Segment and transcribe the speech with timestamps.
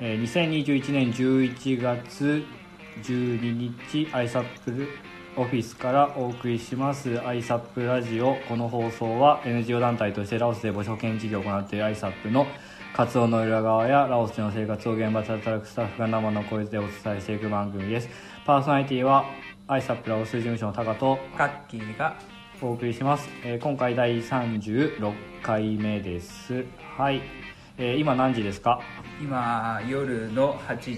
[0.00, 2.44] え2021年11月
[3.02, 4.88] 12日 ISAP
[5.36, 8.36] オフィスからお送りします ISAP ラジオ。
[8.48, 12.46] この放送は NGO 団体としてラオスで母子保健事業を行っている ISAP の
[12.94, 18.08] 活動の裏側やラオスでの生活を現場で働くスタッフが生の声でお伝えしていく番組です。
[18.46, 19.24] パーソナリティは
[19.66, 22.16] ISAP ラオス事務所のタカとカッキーが
[22.60, 25.12] お送りします、えー今回第36
[25.42, 26.64] 回目です。
[26.96, 27.20] はい、
[27.78, 28.80] えー今何時ですか？
[29.20, 30.90] 今夜の8時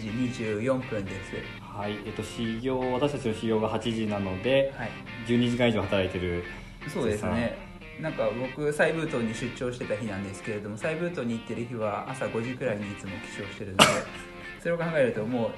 [0.43, 1.35] 24分です。
[1.61, 4.91] はいえっ、と始業私たちの始業が8時なのではい。
[5.27, 6.45] 12時間以上働いてる。
[6.89, 7.57] そうですね。
[8.01, 13.85] なんか僕サイブートに出張してた日なんですけれどもサイブートに行ってる日は朝5時くらいにいつも起床してるので
[14.61, 15.51] それを考えるともう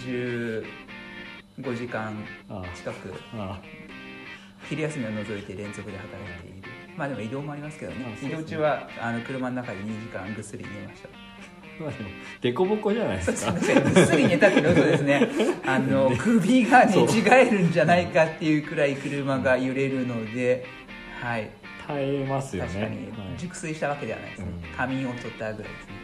[0.00, 0.64] 15
[1.76, 2.14] 時間
[2.48, 3.58] あ近くあ。
[4.68, 8.18] 昼休みを除いて連続で働いているまあでも移動もありますけどね。
[8.22, 11.08] 移動中はあの車の中で2時間ぐっすり寝ました。
[11.80, 13.52] まあでもデコボコじゃないですか。
[13.52, 15.28] ぐっすり寝たってことですね。
[15.66, 20.66] あの首が寝違えるんじゃないかっていうくらい車が揺れるので
[21.20, 21.50] はい。
[21.86, 22.68] 耐えますよね。
[22.68, 23.38] 確かにはい。
[23.38, 24.46] 熟睡したわけではないですね。
[24.46, 24.76] うん。
[24.76, 26.01] 仮眠を取ったぐらいですね、うん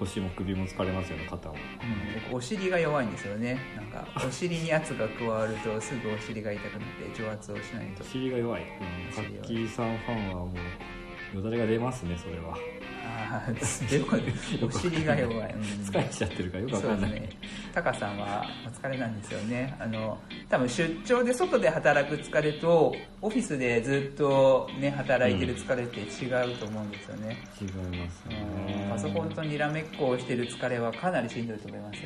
[0.00, 3.58] 腰も首も疲れますよね肩もうん、僕お尻が弱いんですよね。
[3.76, 8.02] なんかお尻に圧が加わるとすぐお尻が痛くなって上圧をしないと。
[8.02, 12.56] お尻が弱い、うん、カッキーさんファンはもうよだれが出ますねそれは
[13.04, 15.60] ああでもお尻が弱い、うん。
[15.60, 17.38] 疲れちゃってるからよくわかんない、そうですね。
[17.74, 19.76] タカさんはお疲れなんですよね。
[19.78, 28.88] あの多分出張で外で働く疲れとオフィスでずっとね働いてる疲れって違うと思うんですよね、違いますうんね。
[28.90, 31.98] パソコンとにらめっこをしてる疲れはかなりしんどいと思います。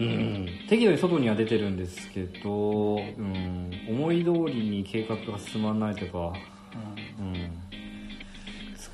[0.00, 6.32] うん、適度に外には出てるんですけど、うん、思い通りに計画が進まないとか、
[7.18, 7.26] うん。
[7.26, 7.50] うん、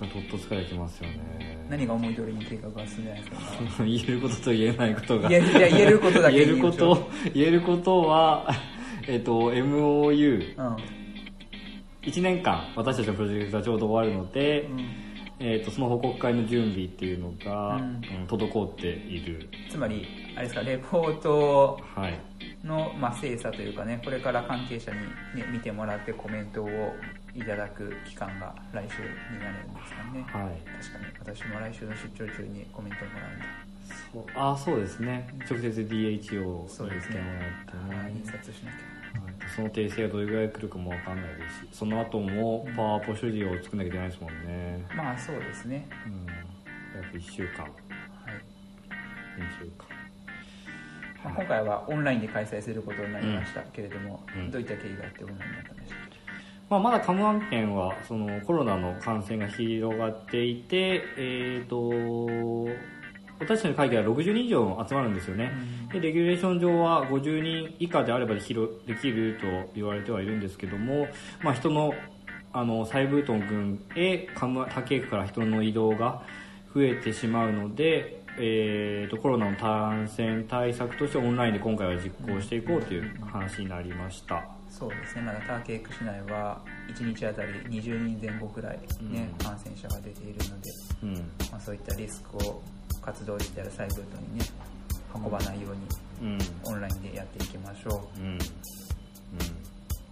[0.09, 1.67] とっと疲れてますよね。
[1.69, 3.31] 何が思い通りに計画が進んでないです
[3.79, 3.85] か？
[3.85, 5.29] 言えることと言えないことが。
[5.29, 8.49] いやいや言えることだけ言えること言えることは
[9.09, 10.63] えっと MOU1 う
[12.21, 12.23] ん。
[12.23, 14.87] 年間私たちのプロジェクトがちょうど終わるので、うん。
[15.41, 17.83] えっとその報告会の準備っていうのが、うん。
[17.83, 19.49] うん滞っている。
[19.71, 22.19] つまりあれですかレポートはい。
[22.65, 25.07] の、まあ、精査というかねこれから関係者に、ね、
[25.53, 26.69] 見てもらってコメントを
[27.35, 30.23] いただく期間が来週になるんですかね。
[30.23, 30.63] はい。
[30.83, 31.37] 確かに。
[31.37, 33.45] 私も来週の出張中にコメントをもらうんだ
[34.13, 34.25] そう。
[34.37, 35.29] あそうですね。
[35.51, 37.17] 直接 DHO にそうですね。
[37.67, 38.21] 来てもらってね。
[38.25, 39.35] 印刷しなきはい。
[39.55, 44.87] その訂正がどれぐらい来るかもわかんないですしその後もパワーポ処理を作んなきゃいけないですもんね。
[44.91, 45.89] ゃまあそうですね。
[46.07, 46.27] うん。
[47.03, 47.65] 約1週間。
[47.65, 47.73] はい、
[49.41, 49.89] 2週間。
[51.25, 54.51] まあ、今回はオンラインで開催することになりましたけれども、うん。
[54.53, 56.04] どういった経緯があってオンラインになったんでしょう
[56.75, 62.69] まあ、まだカムアン県はそのコロナの感染が広がっていて、えー、と
[63.39, 65.53] 私たちの会議は60人以上集まるんですよね、
[65.93, 71.07] でレギュレーション上は50人以下であればできるできると言われてはいるんですけども、
[71.43, 71.95] まあ、人の
[72.53, 76.23] あのサイブートン郡へカム他県から人の移動が
[76.75, 84.54] 増えてしまうので、えー、とコロナの感染対策としてオンラインで今回は実行していこうという話になりました。
[84.77, 85.23] そうですね。
[85.23, 89.45] まだターケーク市内は1日あたり20人前後くらい、ねうん。
[89.45, 90.71] 感染者が出ているので、
[91.05, 91.15] うん。
[91.53, 92.61] まあ、そういったリスクを
[93.01, 94.45] 活動自体やサイブートにね
[95.15, 96.39] 運ばないようにうん。
[96.65, 98.21] オンラインでやっていきましょう。
[98.21, 98.25] ん。
[98.25, 98.39] うん。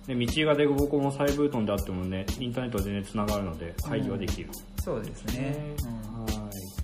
[0.06, 6.25] で道がデコボコもサイブートンであってもねインターネットは全然つながるので会議はできる、うそうですね、うん。
[6.25, 6.81] はい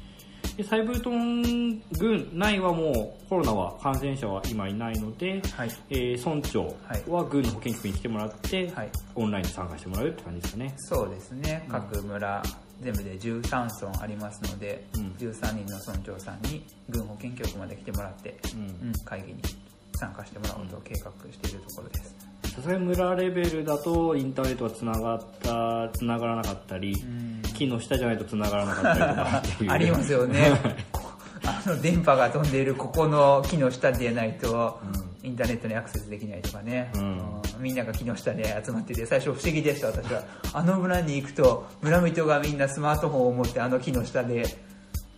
[0.59, 5.71] でサイブートン郡内はもうコロナは感染者は今いないので、はい。
[5.89, 6.75] えー村長
[7.07, 8.91] は郡の保健局に来てもらって、はい。
[9.15, 10.75] オンラインで参加してもらうって感じですかね。
[10.79, 11.63] そうですね。
[11.67, 11.73] うん。
[11.73, 12.43] 各村
[12.81, 15.03] 全部で13村ありますので、うん。
[15.17, 18.89] 13人の村長さんに軍保健局まで来てもらって、うん。
[18.89, 19.41] うん会議に
[20.01, 22.15] 参加してもらおうと計画しているところです、
[22.55, 29.71] さすがに村レベルだとインターネットがつながったつながらなかったり、うん木の下じゃないとつながらなかったりとかっていう。
[29.71, 30.53] ありますよね。
[31.45, 34.81] あの電波が飛んでいるここの木の下でないと、
[35.23, 37.03] インターネットにアクセスできないとかね、うん。
[37.03, 37.19] うん
[37.59, 40.23] みんなが木の下で集まってて最初不思議でした私は。
[40.53, 44.45] あの村に行くと村人がみんなスマートフォンを持ってあの木の下で、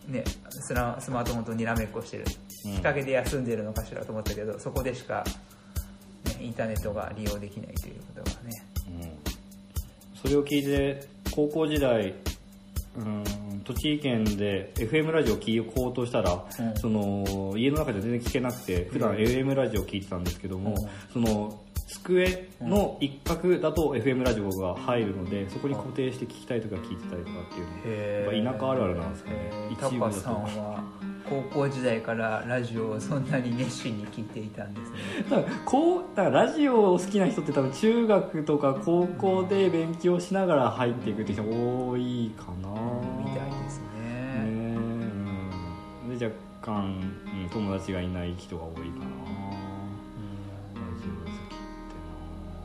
[0.09, 2.25] ね、スラスマートフォンとにらめっこしてる。
[2.65, 2.73] うん。
[2.73, 5.23] 日陰で休んでるのかしらと思ったけどそこでしか、
[6.25, 8.65] ね、インターネットが利用できないということがね。
[8.89, 9.19] うん。
[10.15, 12.15] それを聞いて高校時代
[12.97, 13.25] うん
[13.65, 16.77] 栃木県で FM ラジオを聞こうとしたら、うん。
[16.77, 20.77] その家の中で全然聞けなくて普段 AM ラジオを聞いてたんですけども、うん。
[21.13, 28.43] その机の一角だと FM ラジオが入るのでそこに固定して聞きたいとか聞いてたりとかっていうのへー。
[28.43, 29.37] やっぱ田舎あるあるなんですかね。
[29.71, 34.99] 一部だと高校時代からラジオをそんなに熱心に聞いていたんですね。
[35.29, 42.69] だからこうだからラジオを好きな人って多分中学とか高校で勉強しながら入っていくって人多いかな。
[43.25, 44.03] みたいですね。
[44.45, 44.77] ね
[46.07, 47.01] うんで若干、
[47.43, 48.85] うん、友達がいない人が多いかな。
[50.75, 51.67] ラジオ好きっ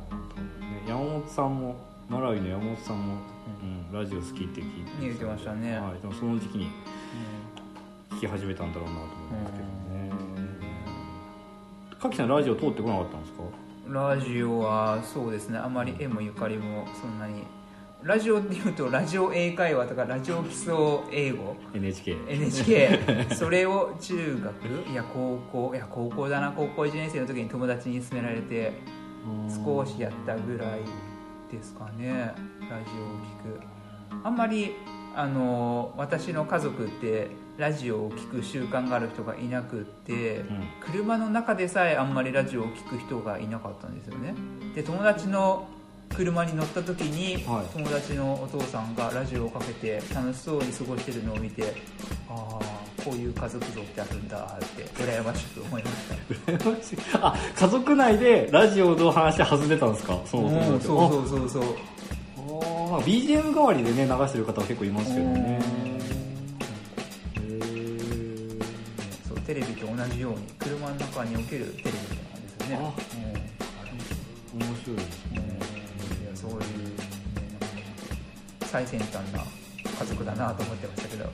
[0.08, 1.76] てなね山本さんも
[2.10, 3.16] マラウイの山本さんも、
[3.64, 5.78] うん、ラジオ好きって聞いて言ってましたね。
[5.78, 6.70] はい、でもその時期に
[8.16, 9.66] 聞き始めたんだろうなと思うんですけど
[12.10, 12.16] ね。
[12.18, 13.44] さんラジオ通ってこなかったんですか？
[13.88, 15.58] ラジオはそうですね。
[15.60, 17.44] あまり絵もゆかりもそんなに。
[18.04, 20.74] ラジオっていうとラジオ英会話とかラジオ基礎
[21.12, 21.56] 英語。
[21.74, 23.00] NHK NHK
[23.34, 28.74] それを中学いや高校いや高校だな高校1年生の時に友達に勧められて
[29.66, 30.82] 少しやったぐらい
[31.52, 32.34] ですかね。
[32.70, 33.62] ラジオを聞く。
[34.24, 34.74] あんまり
[35.16, 40.64] あの私の家族ってラジオを聞く習慣がある人がいなくって、うん。
[40.82, 44.34] 車の中でさえあんまりラジオを聞く人がいなかったんですよね。
[44.76, 45.68] で友達の
[46.16, 47.66] 車に乗った時に、はい。
[47.78, 51.74] 友達のお父さんがラジオをかけて楽しそうに過ごしてるのを見て
[52.30, 52.60] ああ
[53.04, 57.28] こういう家族像ってあるんだって羨ましく思いました。
[57.28, 60.20] あ家族内でラジオの話弾んでたんですか？
[60.26, 61.64] そのうんそうそうそうそう。
[61.64, 65.60] あーまあ BGM 代わりでね流してる方は結構いますけどね
[69.46, 72.96] テレビと同じように車の中におけるテレビなんですよね。
[74.56, 75.60] 面白いですうんうんいや
[76.34, 76.64] そういう、ね、
[78.62, 79.44] 最先端な
[80.00, 81.26] 家族だなと思ってましたけど、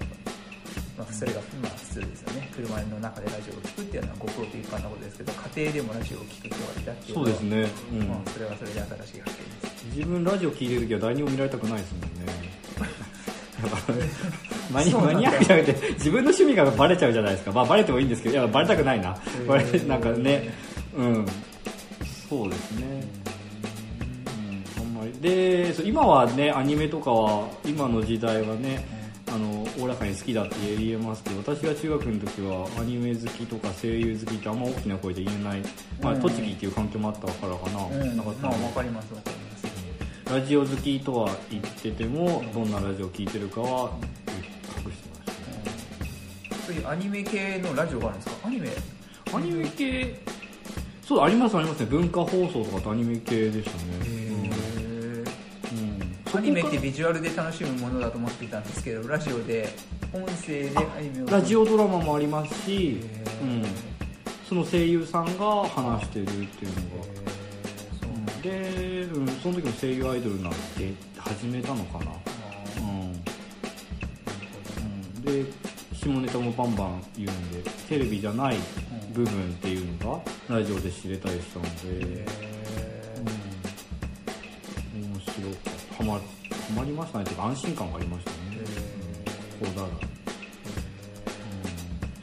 [0.98, 2.50] まあ、それがまあ普通ですよね。
[2.54, 5.18] 車の中でラジオを聞くっていうのはごくごく一般なことです。
[5.18, 7.28] けど家庭でもラジオを聞く人がいたっていうのは。
[7.28, 8.08] そうですね、うん。
[8.10, 9.86] まあ、それはそれで新しい発見です。
[9.96, 12.08] 自分ラジオ聞いてる時は誰にも見られたくないですもんね
[14.72, 17.52] マニマニアックじゃなくて自分の趣味がバレちゃうじゃないですか。
[17.52, 19.14] まあバレてもいいんですけどいやバレたくないな。
[19.14, 20.50] ーバレなんかね。
[20.96, 21.26] うん。
[22.30, 23.04] そうですね。
[24.78, 25.12] うんあんまり。
[25.22, 28.86] で今はねアニメとかは今の時代はね
[29.34, 35.62] あのおおらかに好きだって言えますけど私が中学の時はアニメ好きとか声優好きってあんま大きな声で言えない、
[36.02, 36.22] まあ、うん。
[36.22, 38.18] 栃木っていう環境もあったからかな、うん。
[38.18, 39.71] なかったまあんでわかりますわかります
[40.32, 43.92] ラジオ好きとは言っててもどんなラジオ聴いてるかは
[44.30, 48.48] 隠してましたねそういうアニメ系のラジオがあるんですか？
[48.48, 48.70] アニメ？
[49.34, 50.22] アニメ系？
[51.06, 51.86] そうありますありますね。
[51.88, 53.84] 文化放送とかってアニメ系でしたね。
[54.06, 55.28] へー。
[55.74, 56.38] うん、うん。
[56.38, 59.68] アニメってビジュアルで楽しむものだと思っていたんですけどラジオで
[60.14, 61.26] 音声でアニメを。
[61.26, 63.66] ラジオドラマもありますし、へうーん、
[64.48, 67.31] その声優さんが話してるっていうのが
[68.42, 72.06] で、うん、その時も声優アイドルになって始めたのかな、
[72.80, 73.22] うん。
[74.84, 74.88] う
[75.20, 75.46] ん、で
[75.94, 78.58] 下ネタもバンバン言うんでテレビじゃない
[79.14, 81.70] 部分っていうのがラジオで知れたりしたので、
[84.96, 85.60] うん、面白かっ
[85.98, 86.04] た。
[86.04, 86.22] はまは
[86.76, 87.26] まりましたね。
[87.26, 88.38] というか安心感がありましたね、
[89.60, 89.98] こうだら、うん、そ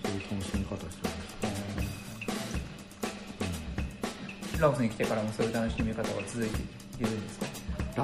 [0.08, 1.07] ういう楽しみ方して
[4.60, 6.56] ラオスに来てからもそういう楽しみ方が続いて
[7.00, 7.46] いるんですか？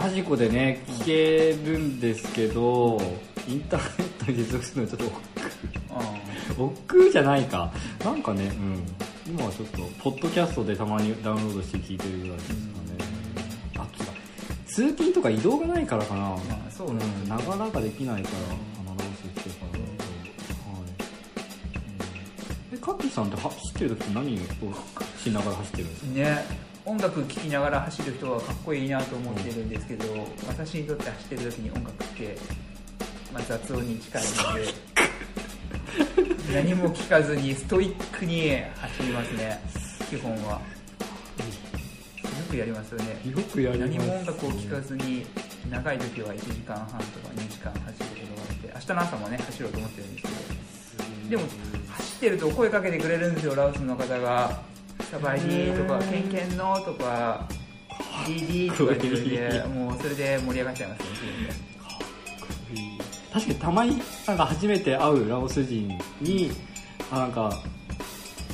[0.01, 3.01] ラジコでね聞けるんですけど
[3.47, 5.17] インターネットに接続するのはちょっと
[5.91, 7.73] あ億劫じゃないか。
[8.05, 8.83] なんかねうん。
[9.27, 12.65] 今はちょっとポッドキャストでたまにダウンロードして聞いてるぐらいですかね。
[13.79, 14.13] あそうだ
[14.67, 16.21] 通勤とか移動がないからかな。
[16.21, 17.01] まあそうね。
[17.29, 18.84] なかなかできないから
[22.85, 24.39] カッキーさんって走ってる時何を
[25.19, 26.13] しながら走ってるんですか？
[26.13, 26.45] ね
[26.85, 30.05] 音楽聴きながら走る人はかっこいいなと思ってるんですけど、
[30.47, 32.37] 私にとって走ってる時に音楽って、
[33.33, 34.75] まあ、雑音に近いので
[36.53, 39.59] 何も聞かずにストイックに走りますね
[40.11, 40.53] 基本は。
[40.53, 40.61] よ
[42.51, 43.19] くやりますよね。
[43.31, 43.91] よくやります。
[43.91, 45.25] 何も音楽を聴かずに
[45.71, 47.01] 長い時は1時間半とか
[47.35, 50.35] 2時間走ることがあって明日の朝もね走ろうと思ってるんですけど
[51.35, 51.49] でも
[51.89, 54.61] 走ってると声かけてくれるんですよラオスの方が
[55.11, 57.49] 「サバイディ」とか「ケンケンの」とか
[58.29, 61.07] 「ディディ」とか言ってもうそれで盛り上がっちゃいますね
[63.33, 66.53] 確かにたまになんか初めて会うラオス人に
[67.11, 67.61] あなんか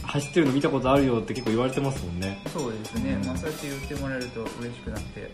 [0.04, 2.42] 走ってるの見たことあるよって結構言われてますもんね。
[2.50, 5.30] そうですね、まあ、そうやって言ってもらえると嬉しくなって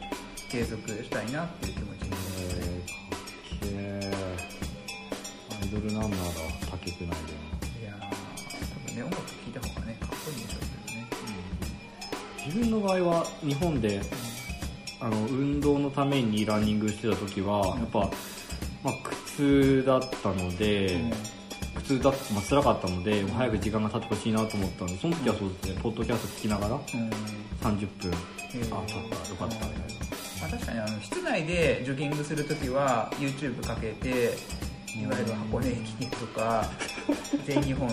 [0.50, 2.15] 継続したいなっていう気持ちに
[5.80, 6.23] ドルなんなら
[6.71, 8.26] 他局内でいやー
[8.75, 11.06] 多分ね音楽聴いた方がねかっこいいんでしょうけどね。
[12.47, 14.00] 自分の場合は日本で
[15.00, 18.00] あの運動のためにランニングしてた時はやっぱ、
[18.83, 18.95] まあ、
[19.35, 20.99] 靴だったので、
[21.85, 26.80] 痛だまあ、辛かったので早く時間が経ってほしいなと思ったのでその時はそうですねポッドキャスト聞きながらうん。
[26.80, 28.12] 30分
[28.54, 28.75] えー。
[28.75, 29.76] あ経ったよかったみたいな。
[30.40, 34.35] まあ、確かにあの室内でジョギングするときは YouTube かけて
[35.02, 36.68] いわゆる箱根駅伝とか
[37.46, 37.88] 全日本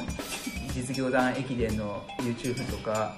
[0.74, 3.16] 実業団駅伝の YouTube とか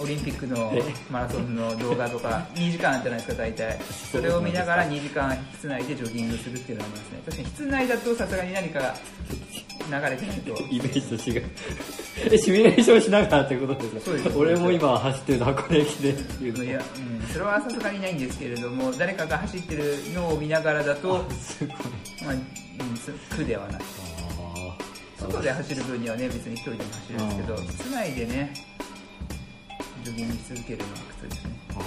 [0.00, 0.72] オリンピックの
[1.10, 3.78] マラソンの動画とか 2時間じゃないですか大体。
[4.12, 7.22] それを見ながら2時間室内でジョギングするっていうのがありますね。
[7.26, 8.94] 確かに室内だとさすがに何かが
[10.00, 10.62] 流れてないと。
[10.70, 11.44] イメージと違う。
[12.32, 14.00] えシミュレーションしながらってことですか？
[14.04, 14.38] そうです。
[14.38, 16.58] 俺も今走ってる箱根駅伝っていう。
[16.58, 21.76] のいや、うん、それはさすがにないんですけれども誰かが走ってるのを見ながらだと、 すごい。
[22.24, 22.36] まあ、う
[22.92, 23.82] んす苦ではない。
[24.38, 24.76] あ
[25.20, 28.52] 外で走る分にはね別に一人でも走るんですけどうん室内でね
[30.04, 31.50] ジョギングし続けるのは苦痛ですね。
[31.70, 31.84] あ面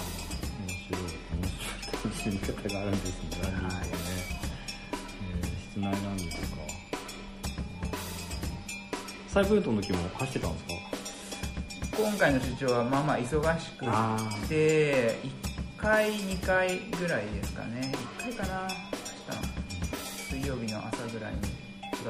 [0.87, 1.01] 白い。
[1.03, 1.61] 面白
[1.93, 3.29] い楽しみ方があるんですね。
[3.43, 3.87] ランニングはね、
[5.21, 6.37] えー室内ランニングか
[9.27, 12.01] サイクルトの時も走ってたんですか？
[12.01, 14.17] 今回の出張はまあまあ忙しくあ
[14.49, 15.15] て
[15.77, 17.91] 1回2回ぐらいですかね。
[18.19, 18.67] 1回かな。
[18.67, 18.77] 走っ
[19.27, 19.41] たの
[20.29, 21.41] 水曜日の朝ぐらいに違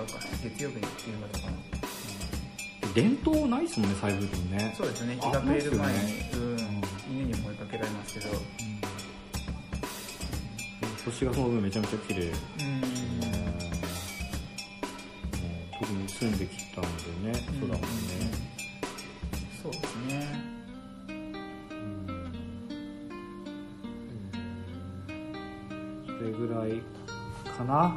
[0.04, 0.88] うか月曜日の夕
[1.34, 1.77] 方かな
[2.98, 4.74] 伝統ないですもんねサイクルトね。
[4.76, 5.20] そうですね。
[5.22, 6.58] あ日が暮れる前に、ないですようん、
[7.14, 8.30] 犬にも追いかけられますけど。
[11.06, 12.22] 星がその分めちゃめちゃ綺麗。
[12.24, 12.34] うん。
[15.80, 16.84] 特に住んできたん
[17.24, 17.88] でねそうだもんね、
[19.62, 20.58] そうですね。
[26.08, 26.82] それぐらい
[27.56, 27.96] かな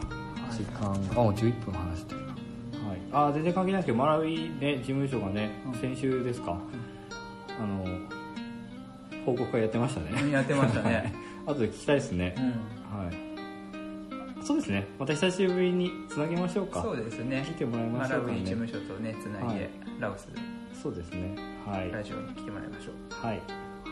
[0.51, 1.15] 時間が。
[1.15, 2.20] もう11分話して
[3.13, 5.75] あ全然関係ないですけどマラウイね事務所がね、うん。
[5.75, 6.59] 先週ですか、
[7.59, 7.85] あの
[9.25, 10.31] 報告会やってましたね。
[10.31, 11.13] やってましたね。
[11.47, 12.35] 後で聞きたいですね。
[12.37, 12.45] う、ん。
[12.45, 14.45] はい。
[14.45, 14.87] そうですね。
[14.99, 16.83] また久しぶりにつなげましょうか。
[16.83, 17.45] そうですね。
[17.47, 18.39] 来てもらいまマラウイしょうかね。
[18.41, 19.71] 事務所とねつないで、はい。
[19.99, 20.29] ラオス
[20.83, 21.35] そうですね。
[21.67, 21.93] はい。
[21.93, 23.27] ラジオに来てもらいましょう。
[23.27, 23.43] はい、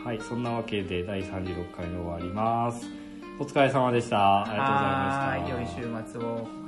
[0.05, 2.87] はい、そんなわけで第36回の終わります。
[3.39, 4.43] お疲れ様でした。
[4.43, 5.89] ありがとうございました。
[5.89, 6.58] 良い週末を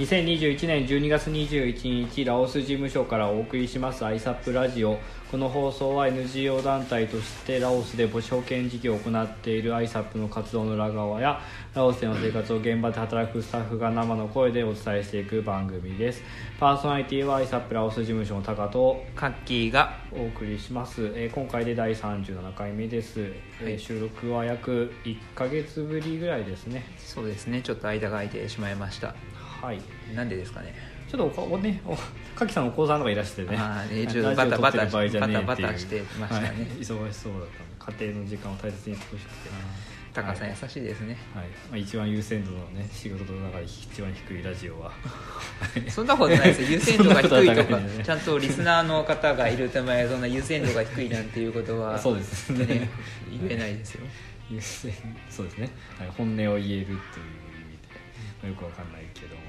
[0.00, 4.98] 2021年12月21日ラオス事務所からお送りします ISAP ラジオ。
[5.30, 11.40] この放送は NGO 団体としてラオスで母子保健事業を行っている ISAP の活動の裏側や
[11.74, 16.22] ラオスでの生活を現場で働くスタッフが生の声でお伝えしていく番組です。
[16.58, 23.78] パーソナリティは ISAP ラオス事務所のタカとカッキーがお送りします、えー今回で第37回目です、えーはい。
[23.78, 26.86] 収録は約1ヶ月ぶりぐらいですね。
[26.96, 27.60] そうですね。
[27.60, 29.14] ちょっと間が空いてしまいました
[29.60, 29.80] はい。
[30.14, 30.74] なんでですかね？
[31.10, 31.96] ちょっとおねお
[32.38, 33.56] かきさんお子さんとかいらしてね。
[33.58, 36.46] あーねちょっとバタバタバタバタしてましたね。
[36.48, 37.42] はい忙しそうだっ
[37.86, 39.50] た家庭の時間を大切にしてほしくて。
[40.12, 41.44] タカさん優しいですね、はい。
[41.70, 44.90] まあ、一番優先度のね仕事の中で一番低いラジオは。
[45.88, 46.68] そんなことないですよ。
[46.74, 48.02] 優先度が低いとかね。
[48.02, 52.66] ちゃんとリスナーの方がいるためそんな優先度が低いなんていうことはそうですね。
[52.66, 52.88] ね
[53.30, 54.06] 言えないですよ。
[54.50, 54.92] 優先
[55.28, 56.96] そうですね、はい、本音を言えるという意味
[58.42, 59.42] でよくわかんないけども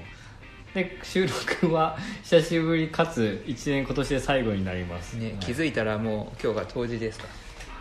[0.74, 5.36] で収録は久しぶりかつ1年今年で最後になります、ね、はい。
[5.36, 7.26] 気づいたらもう今日が冬至ですか。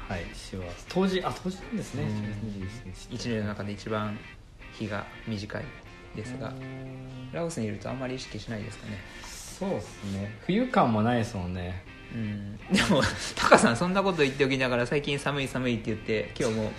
[0.09, 2.03] はい師走当時あ当時なんですね。
[2.03, 3.15] うん。
[3.15, 4.17] 1年の中で一番
[4.73, 5.63] 日が短い
[6.15, 6.51] ですが
[7.31, 8.97] ラオスにいるとあんまり意識しないですかね。
[9.23, 10.37] そうですね。
[10.45, 11.85] 冬感もないですもんね。
[12.13, 12.57] うん。
[12.57, 13.01] でも
[13.37, 16.71] タカさんそんなこと言っておきながら最近寒い寒いって言って今日も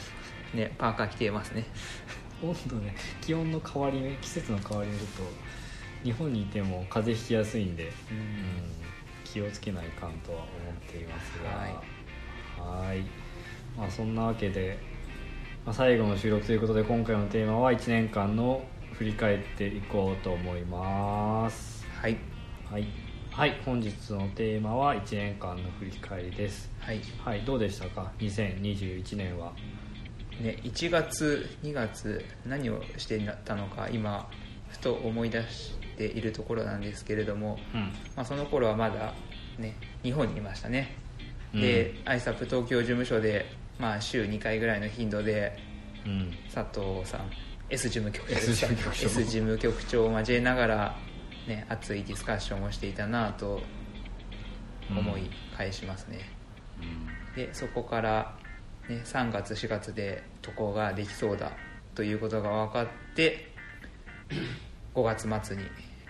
[0.52, 1.64] ねパーカー着てますね。
[2.42, 5.22] 温度ね気温の変わり目季節の変わり目ちょっと
[6.04, 8.82] 日本にいても風邪ひきやすいんで、ううん
[9.24, 10.48] 気をつけないかんとは思っ
[10.86, 12.88] ていますがはい。
[12.88, 13.00] はい。
[13.76, 14.78] まあそんなわけで、
[15.64, 21.86] まあ、最後の収録ということで今回のテーマは1年間の振り返っていこうと思います。
[22.00, 22.18] はい。
[22.70, 22.86] はい、
[23.30, 26.70] はい、本日のテーマは1年間の振り返りです。
[26.78, 27.00] はい。
[27.24, 27.40] はい。
[27.44, 29.52] どうでしたか？2021年は。
[30.40, 34.28] ね、1月2月何をしてたのか今
[34.68, 35.74] ふと思い出し
[36.08, 37.80] ているところなんですけれども、うん。
[38.16, 39.14] まあ、その頃はまだ、
[39.58, 40.96] ね、日本にいましたね。
[41.54, 41.60] うん。
[41.60, 43.46] で ISAP 東京事務所で、
[43.78, 45.58] まあ、週2回ぐらいの頻度で
[46.04, 46.32] うん。
[46.52, 47.30] 佐藤さん
[47.70, 48.36] S 事務局長。
[48.36, 50.96] S 事務局長を交えながら、
[51.46, 53.62] ね、熱いディスカッションをしていたなと
[54.90, 56.18] 思い返しますね、
[57.34, 58.36] でそこから、
[58.88, 61.52] ね、3月4月で渡航ができそうだ
[61.94, 63.52] ということが分かって
[64.94, 65.62] 5月末に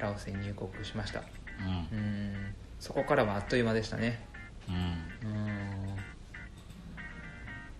[0.02, 1.22] ラオスに入国しました。
[1.60, 1.98] うん。
[1.98, 2.54] うん。
[2.78, 4.20] そこからはあっという間でしたね。
[4.68, 5.30] うん。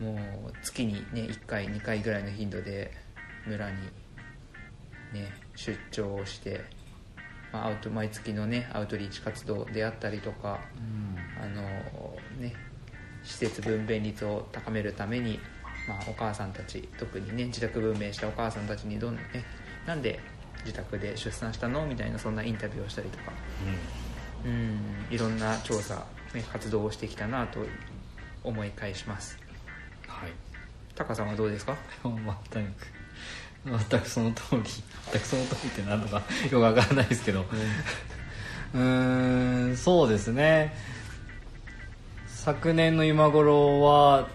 [0.01, 0.15] うん。
[0.15, 2.93] もう月にね1回2回ぐらいの頻度で
[3.47, 3.77] 村に
[5.13, 6.65] ね出張をして、
[7.53, 10.61] まあ、アウト毎月のねアウトリーチ活動であったりとか
[11.41, 11.63] あの
[12.41, 12.55] ね
[13.23, 15.39] 施設分娩率を高めるために、
[15.89, 19.23] まあ、お母さんたち特にね自宅分娩したお母さんたちにどん、ね、
[19.87, 20.19] なんで
[20.65, 21.87] 自宅で出産したの？
[21.87, 23.33] みたいなそんなインタビューをしたりとか。
[24.45, 25.15] うん。
[25.15, 26.05] いろんな調査、
[26.35, 27.61] ね、活動をしてきたなと
[28.45, 29.39] 思い返します。
[30.07, 30.31] はい。
[30.95, 31.77] タカさんはどうですか？
[32.05, 33.81] 全く。
[33.91, 34.63] 全くその通り。
[35.13, 37.45] 全くその通りって何のか よくわからないですけど。
[38.75, 40.75] うーんそうですね。
[42.27, 44.29] 昨年の今頃は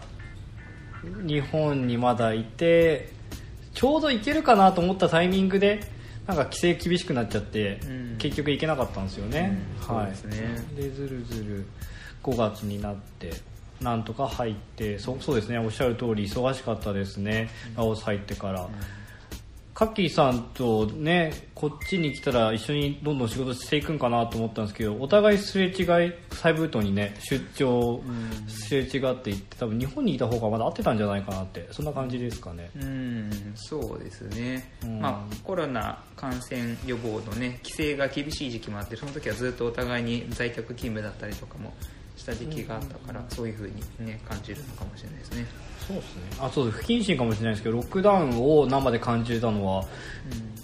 [1.25, 3.12] 日本にまだいて
[3.74, 5.81] ちょうど行けるかなと思ったタイミングで
[6.27, 8.15] なんか規制厳しくなっちゃって、うん。
[8.17, 9.57] 結局行けなかったんですよね、
[9.89, 9.96] うん。
[9.96, 10.07] はい。
[10.07, 10.13] ね。
[10.75, 11.65] でずるずる
[12.24, 13.31] 5月になって
[13.81, 15.60] なんとか入ってそそうですね。
[15.60, 18.69] おっしゃる通り忙しかったですね、ラオス入ってから、
[19.77, 28.01] カッキーさんとねこっちに来たら一緒にどんどん仕事していくんかなと思ったんですけどお互いすれ違いサイブートにね出張
[28.48, 32.72] すれ違っていって多分日本にいた方がまだ合ってたんじゃないかなってそんな感じですかね。
[32.75, 35.00] うんそうですね、うん。
[35.00, 41.72] まあ、コロナ感染予防のね規制が厳しい時期もあってその時はずっとお互いに在宅勤務だったりとかも
[42.34, 45.46] した時期があったから、そういうふうにね感じるのかもしれないですね。
[45.88, 46.22] そうですね。
[46.39, 49.86] あそう不謹慎かもしれないですけどロックダウンを生で感じれたのは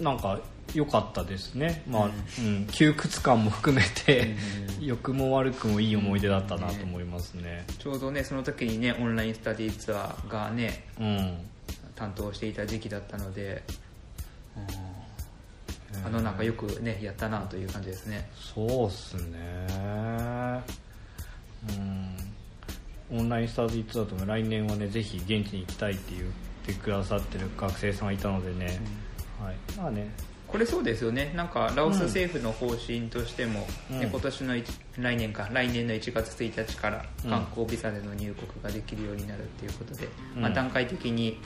[0.00, 0.38] なんか
[0.74, 1.82] 良かったですね。
[1.88, 2.66] まあ、うん。
[2.66, 4.34] 窮屈感も含めて
[4.80, 7.64] 良くも悪くもいい思い出だったなと思いますね。
[7.78, 11.38] ちょうどねその時にねオンラインスタディツアーがねうん。
[11.94, 13.62] 担当していた時期だったので、
[16.04, 18.28] あのなんかよくねやったなという感じですね。
[18.34, 20.60] そうっすね
[23.10, 23.18] うん。
[23.18, 26.24] オンラインスタディツアーとも来年はねぜひ現地に行きたいって言っ
[26.66, 28.80] てくださってる学生さんがいたのでね、
[29.40, 29.54] はい。
[29.76, 30.10] まあね。
[30.46, 31.32] これそうですよね。
[31.34, 34.00] なんかラオス政府の方針としても、うん。
[34.00, 34.66] ね今年の一
[34.98, 35.48] 来年か。
[35.52, 37.30] 来年の1月1日からうん。
[37.30, 40.42] 観光ビザでの入国ができるようになるっていうことで、うん。
[40.42, 41.38] まあ、段階的に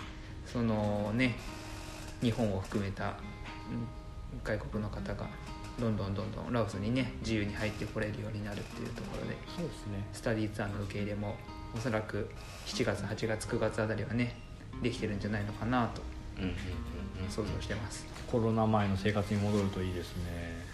[0.47, 1.37] そのね
[2.23, 3.15] 日本を含めたうん
[4.45, 5.27] 外国の方が
[5.81, 10.05] どんどんどんどんラオスにね自由に入ってこれるようになるっていうところでそうですね。
[10.13, 11.37] スタディツアーの受け入れも
[11.75, 12.29] おそらく
[12.67, 14.37] 7月8月9月あたりはね
[14.83, 16.03] できてるんじゃないのかなと
[16.39, 16.55] うんうんうん
[17.25, 17.31] うん。
[17.31, 18.07] 想像してます。
[18.31, 20.67] コロナ前の生活に戻るといいですね。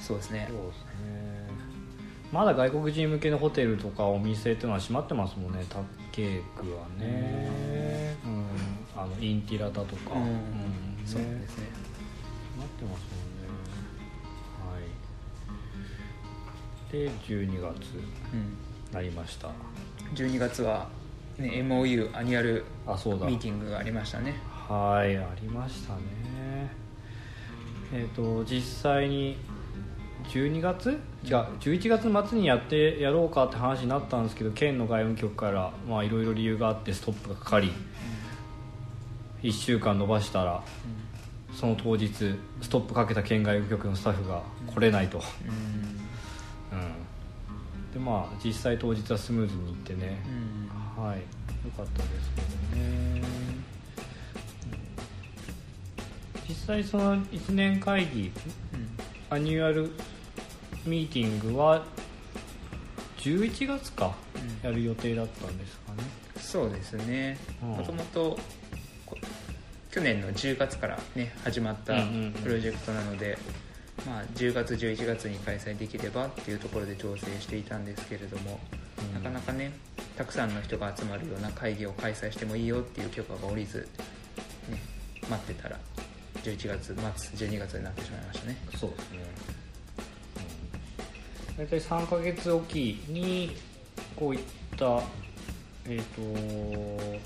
[0.00, 0.46] そうですね。
[0.48, 1.48] そうですね。
[2.32, 8.16] まだ外国人向けのホテルとかお店っていうのは閉まってますもんねタッケークはね。
[8.24, 8.46] うん。
[8.96, 10.22] あのインティラだとか、うん。
[10.22, 10.36] うん。
[11.06, 11.68] そうねですね。
[12.58, 13.13] なってますね
[16.94, 17.80] で12月
[18.32, 18.56] うん。
[18.92, 19.50] なりました。
[20.14, 20.88] 12月は、
[21.38, 24.36] ね、MOU アニュアルミーティングがありましたね。
[24.68, 26.70] はいありましたね。
[27.92, 29.36] えっ、と実際に
[30.28, 30.90] 12月？
[30.90, 30.98] 違う
[31.60, 37.72] 11月末にやってやろうかって話になったんですけど県の外務局からまあいろいろ理由があってストップがかかり
[39.42, 40.62] 1週間延ばしたら
[41.54, 42.08] その当日
[42.62, 45.93] ストップかけた県外務局のスタッフが来れないと、うんうん、
[47.94, 50.20] でまあ実際当日はスムーズにいってね、
[50.98, 51.04] うん。
[51.04, 51.22] はい、よ
[51.76, 52.40] かったですけ
[52.76, 53.22] どね。
[56.48, 58.32] 実際その1年会議
[59.30, 59.92] annual
[60.84, 61.84] meeting は
[63.18, 64.68] 11月かうん。
[64.68, 66.02] やる予定だったんですかね。
[66.36, 67.38] そうですね。
[67.62, 67.68] うん。
[67.70, 68.38] もともと
[69.06, 69.16] こ
[69.92, 72.32] 去年の10月からね始まったうんうんうん。
[72.32, 73.38] プロジェクトなので、
[74.06, 78.60] まあ、10月11月に開催できればっていうところで調整していたんですけれども、
[78.98, 79.22] うん。
[79.22, 79.72] なかなかね
[80.16, 83.88] たくさんの人が集まるような会議を開催してもいいよっていう許可が下りず、
[84.70, 84.80] ね、
[85.28, 85.78] 待ってたら
[86.42, 88.56] 11月末12月になってしまいましたね。
[88.76, 89.18] そうですね。
[91.56, 93.56] 大体3ヶ月おきに
[94.16, 94.40] こういっ
[94.76, 95.00] た、
[95.86, 97.20] えー、と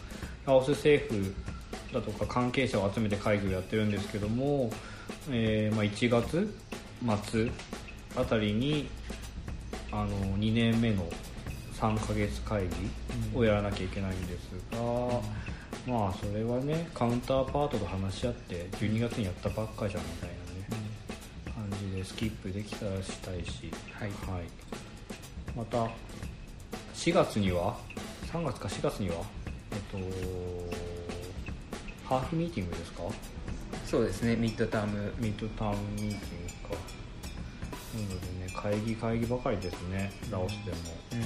[0.46, 1.34] ラオス政府
[1.92, 4.70] だとか関係者を集めて会議をやってるんですけども、
[5.30, 6.54] えーまあ、1月
[7.30, 7.50] 末
[8.16, 8.88] あたりに
[9.92, 11.08] あの2年目の
[11.74, 14.78] 3ヶ月会議をやらなきゃいけないんですが、
[15.86, 20.68] まあそれはねカウンターパートと話し合って12月にやったばっかじゃんみたいなね、
[21.70, 24.10] 感じでスキップできたらしたいし、はい。
[25.56, 25.88] また
[26.94, 27.78] 4月には
[28.32, 29.16] 3月か4月には
[29.72, 29.98] えっと
[32.08, 33.02] ハーフミーティングですか？
[33.86, 35.12] そうですねミッドターム。
[35.18, 36.47] ミッドタウンミーティング。
[36.47, 36.47] か
[37.94, 38.14] なので
[38.46, 40.12] ね会議会議ばかりですね。
[40.30, 40.76] ラオスでも。
[41.12, 41.20] うん。
[41.20, 41.24] うん。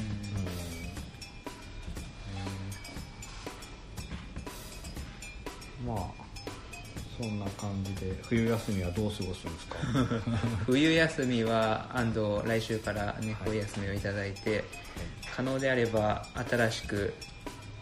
[5.96, 6.06] まあ
[7.20, 9.76] そんな感じで冬休みはどう過ごすんですか？
[10.66, 14.64] 冬休みは安藤来週からね冬休みをいただいて、
[15.36, 17.14] 可能であれば新しく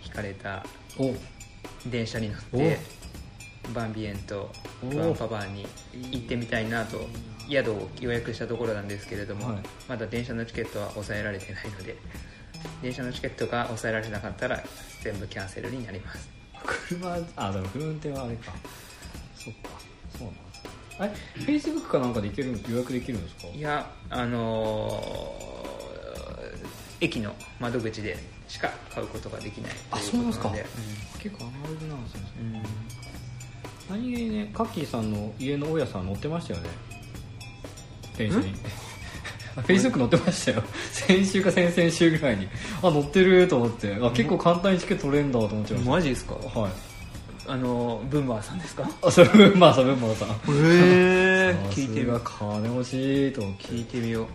[0.04, 0.64] 引かれた
[0.98, 1.14] お。
[1.86, 2.78] 電車に乗って
[3.72, 4.50] バンビエンと
[4.82, 4.96] お。
[4.98, 5.66] ワンパバーに
[6.10, 7.08] 行ってみたいなと
[7.50, 9.62] 宿を予約したところなんですけれども、はい。
[9.88, 11.96] まだ電車のチケットは抑えられてないので
[12.82, 14.62] 電車のチケットが抑えられなかったら
[15.02, 16.28] 全部キャンセルになります。
[16.88, 18.52] 車あでも車運転はあれか。
[19.34, 19.70] そっか。
[20.18, 20.70] そうなんですね。
[20.98, 21.12] あれ
[21.44, 23.48] フェイスブックかなんかで行ける予約できるんですか？
[23.48, 25.50] いやあのー
[27.02, 30.66] 駅の窓口でしか買うことができないあそうなんで
[31.18, 32.20] 結構アナログなんですね。
[32.40, 32.62] うんうん。
[33.88, 36.68] 何気にねカッキーさんの家の大家さん乗ってましたよね
[38.28, 38.32] に。
[39.56, 40.62] フェイスブック乗ってましたよ。
[40.92, 42.46] 先週か先々週ぐらいに。
[42.82, 43.96] あ乗ってると思って。
[44.00, 46.34] あ結構簡単にチケット取れるんだと思っちゃいましマジですか？
[46.34, 46.72] たはい。
[47.48, 48.88] あのブンマーさんですか？
[49.02, 50.28] あそれまあそれもさん。
[50.28, 52.20] へえ あ聞いてみよう。
[52.24, 54.26] 金欲しいと聞いてみよう。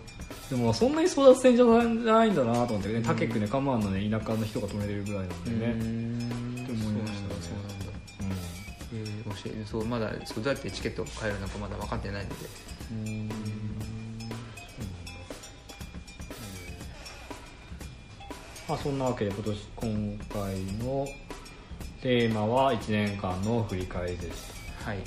[0.50, 2.88] でもそんなに争奪戦じゃないんだなと思って。
[2.92, 7.34] ね、タケックねカマンのね田舎の人が止めれるぐらいなんでね、んって思いましたね。
[7.40, 7.84] そうなんだ。
[8.18, 8.36] そうなん。
[8.36, 8.36] だ
[8.92, 12.34] うんえー教えそうまだそうどうやってチケットを買えるのかまだ分かってないので。
[12.92, 13.28] うん
[18.68, 21.06] まあそんなわけで今年今回の
[22.02, 24.42] テーマは1年間の振り返りでし
[24.84, 24.98] たはい。
[24.98, 25.06] はい、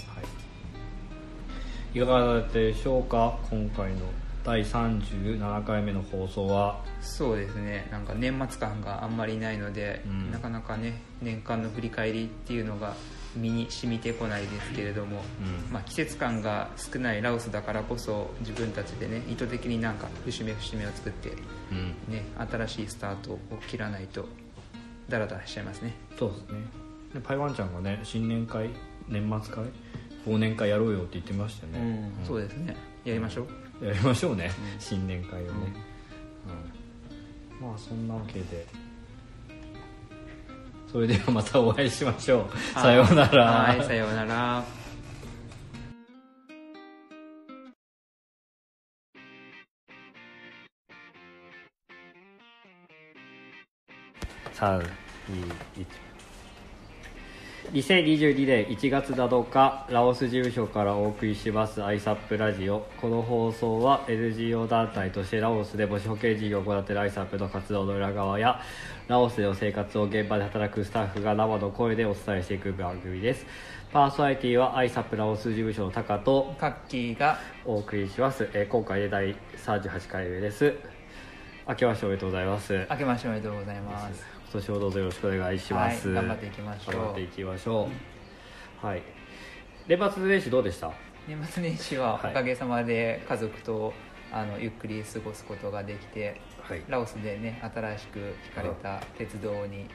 [1.98, 3.38] いかがだったでしょうか？
[3.50, 4.00] 今回の
[4.44, 6.82] 第37回目の放送は。
[7.02, 7.88] そうですね。
[7.92, 10.32] なんか年末感があんまりないので、うん。
[10.32, 12.94] なかなかね年間の振り返りっていうのが
[13.36, 15.22] 身に染みてこないですけれども、
[15.68, 15.74] うん。
[15.74, 21.30] まあ、季節感が少ないラオスだからこそ自分たちでね意図的になんか節目節目を作って、
[21.72, 22.14] うん。
[22.14, 24.26] ね、新しいスタートを切らないと
[25.08, 25.94] ダラダラしちゃいますね。
[26.18, 26.60] そうですね。
[27.14, 28.70] でパイワンちゃんがね新年会
[29.08, 29.66] 年末会
[30.28, 32.76] 忘年会やろうよって言ってましたよね、うんそうですね。
[33.06, 33.48] やりましょ
[33.82, 34.80] う、やりましょうね、うん。
[34.80, 35.52] 新年会をね、
[37.62, 37.68] うん。
[37.68, 38.68] まあそんなわけで
[40.92, 42.80] それではまたお会いしましょう。
[42.80, 43.46] さようなら。
[43.46, 44.64] はいさようなら。
[54.56, 54.86] 3、2、
[55.78, 56.09] 1
[57.72, 62.88] 2022年1月7日ラオス事務所からお送りしますアイサップラジオ。
[63.00, 68.60] この放送は NGO 団体としてラオスで母子保健事業を行っているアイサップの活動の裏側や
[69.08, 73.46] ラオスでの生活を現場で働くスタッフが生の声でお伝えしていく番組です。
[73.94, 80.74] パーソナリティはアイサップラオス事務所のタカとカッキーがお送りします、えー今回で第38回目です。
[81.68, 82.88] 明けましておめでとうございます。
[82.90, 86.96] 明けましておめでとうございます今年もどうぞよろしくお願いします、はい頑張っていきましょう。
[86.96, 87.88] 頑張っていきましょ
[88.84, 89.04] う、はい。
[89.88, 90.92] 年末年始どうでした？
[91.28, 92.32] 年末年始ははい。
[92.32, 93.94] おかげさまで家族と
[94.32, 96.82] あのゆっくり過ごすことができてはい。
[96.88, 99.88] ラオスでね新しく引かれた鉄道に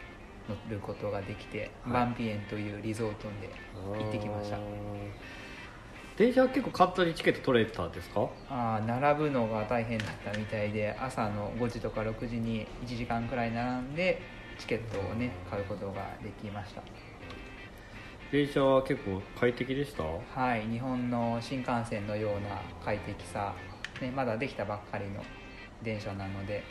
[0.48, 1.92] 乗ることができて、はい。
[1.92, 3.50] バンピエンというリゾートで
[3.98, 4.58] 行ってきました。
[6.16, 8.28] 電車は結構簡単にチケット取れたんですか？
[8.48, 14.22] あー並ぶのが大変だったみたいで朝の5時とか6時に1時間くらい並んで
[14.58, 16.82] チケットをね買うことができました。
[18.32, 20.02] 電車は結構快適でした？
[20.02, 23.54] はい日本の新幹線のような快適さ、
[24.00, 25.22] ね、まだできたばっかりの
[25.82, 26.64] 電車なので、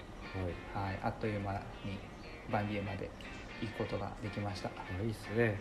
[0.76, 0.88] はい。
[0.88, 1.60] はい、あっという間に
[2.52, 3.10] バンビエまで
[3.62, 4.70] 行くことができました。
[4.70, 4.72] あ
[5.04, 5.58] いいっすね。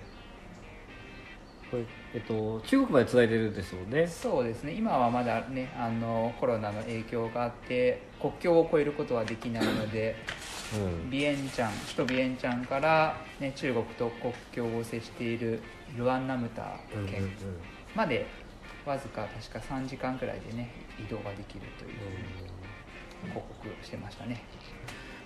[1.70, 4.06] これえっと中国まで繋いでるんですもんね。
[4.06, 4.72] そうですね。
[4.72, 10.61] 今はまだねあのコロナの影響があって国境を越えることはできないのでうん
[11.10, 15.62] ビエンチャン首都ビエンチャンから、ね、中国と国境を接している
[15.96, 16.76] ルアンナムタ
[17.10, 17.30] 県
[17.94, 18.26] まで
[18.86, 21.92] わずか確か3時間くらいでね移動ができるという
[23.32, 24.42] 報告してましたね。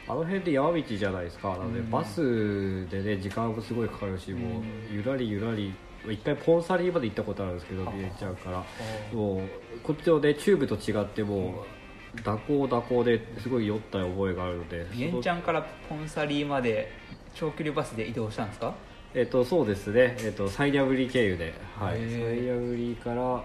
[0.08, 1.50] あの辺で山道じゃないですか。
[1.50, 1.90] なので、うん。
[1.90, 5.74] バスでね時間もすごいかかるし、もううんゆらりゆらり
[6.08, 8.64] 一回ポンサリーまで行ったことあるんですけどビエンチャンから。
[9.12, 9.40] おもう
[9.82, 11.85] こっちのねチューブと違ってもう
[12.24, 16.92] 蛇行蛇行ですごい酔った覚えがあるのでビエンチャンからポンサリーまで
[17.34, 18.74] 長距離バスで移動したんですか？
[19.14, 23.42] えっとそうですね、えっと、サイニャブリ経由で、はい、サイへーニャブリから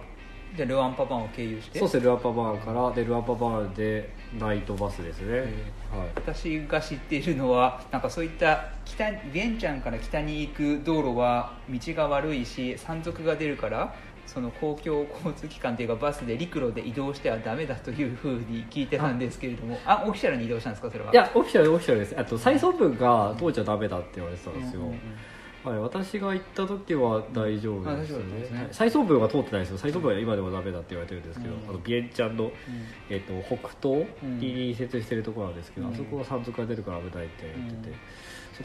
[0.58, 1.80] でルアンパパンを経由して？
[1.80, 1.98] そうです。
[2.00, 5.48] ねルアパバーンからでルアパバーンでナイトバスですね、はい、
[6.16, 13.96] 私が知っているのはなんかそういった北ビエンチャンから北に行く道路は道が悪いし山賊が出るから
[14.32, 19.78] その公共交通機関というかバスで陸路で移動してはダメだというふうに聞いてたんですけれども。
[19.86, 21.12] あオフィシャルに移動したんですかそれは？
[21.12, 22.18] いやオフィシャルオフィシャルです。
[22.18, 24.88] あと再送分が通っちゃダメだって言われてたんですよ、うん。
[24.88, 25.00] うんうん
[25.64, 28.40] はい、私が行った時は大丈夫ですよあ大丈夫だったん。
[28.40, 29.78] ですね再送分は通ってないですよ。
[29.78, 31.70] 再送分は今でもダメだって言われてるんですけど、うん。
[31.70, 32.52] あのビエンチャンの、
[33.10, 35.94] えっと北東に隣接してるところなんですけど、うん。
[35.94, 37.96] あそこは山賊が出るから危ないって言ってて、うん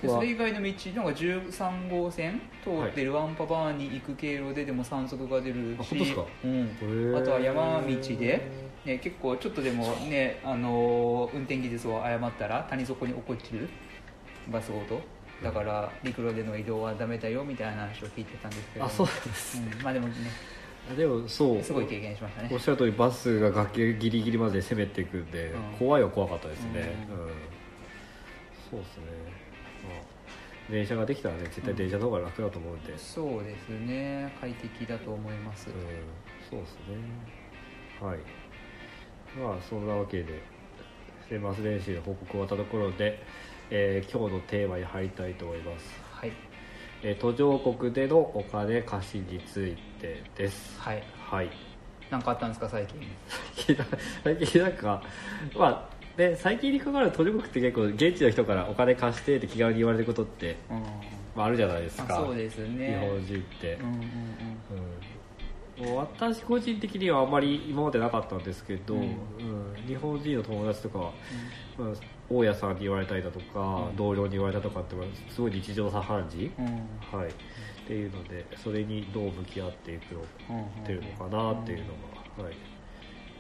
[0.03, 6.25] そそれ以外の道なんか13号線通ってるワンパバーンに行く経路ででも山賊が出るしあ本当ですか？
[6.45, 7.17] うん。
[7.17, 13.69] あとは山道でね、結構ちょっとでもね、あのー運転技術を誤ったら谷底に落っこちる
[14.51, 15.01] バスごと。
[15.43, 18.85] だから陸路での移動はダメだよみたいな話を聞いてたんですけど。
[18.87, 19.83] あそうですうん。
[19.83, 20.15] まあでもね。
[20.97, 21.63] でもそう。
[21.63, 22.49] すごい経験しましたね。
[22.53, 25.79] おっしゃる通りバスが崖ギリギリまで攻めていくんで、うん。
[25.79, 27.19] 怖いは怖かったですね、うん。
[27.21, 27.31] うん。
[28.71, 29.26] そうですね、まあ、
[30.71, 34.33] 電車ができたらね絶対電車の方が楽だと思うんで、うんそうですね。
[34.41, 36.97] 快適だと思います、そうですね。
[38.01, 38.19] はい。
[39.41, 40.43] まあそんなわけで
[41.31, 43.23] 年末年始の報告終わったところで、
[43.71, 46.33] えー今日のテーマに入りたいと思います、はい。
[47.03, 50.81] えー途上国でのお金貸しについてです。
[50.81, 51.03] はい。
[51.19, 51.51] はい。
[52.11, 53.01] 何かあったんですか最近？
[53.55, 53.85] 最近
[54.25, 55.03] 最近なんか
[55.57, 60.83] まあね最近に関わる途上国って結構現地の人からお金貸してって気軽に言われることって、うん。
[61.35, 62.05] まあ、あるじゃないですか。
[62.09, 62.99] あそうですね。
[63.01, 63.75] 日本人って。
[63.75, 63.93] う、んうん
[65.81, 65.85] うん。
[65.85, 69.05] うん、もう私個人的にはあんまり今までなかったんですけど、ううん。
[69.05, 69.09] ん
[69.87, 71.13] 日本人の友達とかは、
[71.79, 71.89] まあ、
[72.31, 73.97] 大家さんに言われたりだとか、うん。
[73.97, 74.97] 同僚に言われたとかって
[75.31, 76.65] すごい日常茶飯事、うん。
[77.21, 77.33] はい、っ
[77.87, 81.93] ていうのでそれにどう向き合っていくのうんってるのかなっていうの
[82.37, 82.55] が、はい、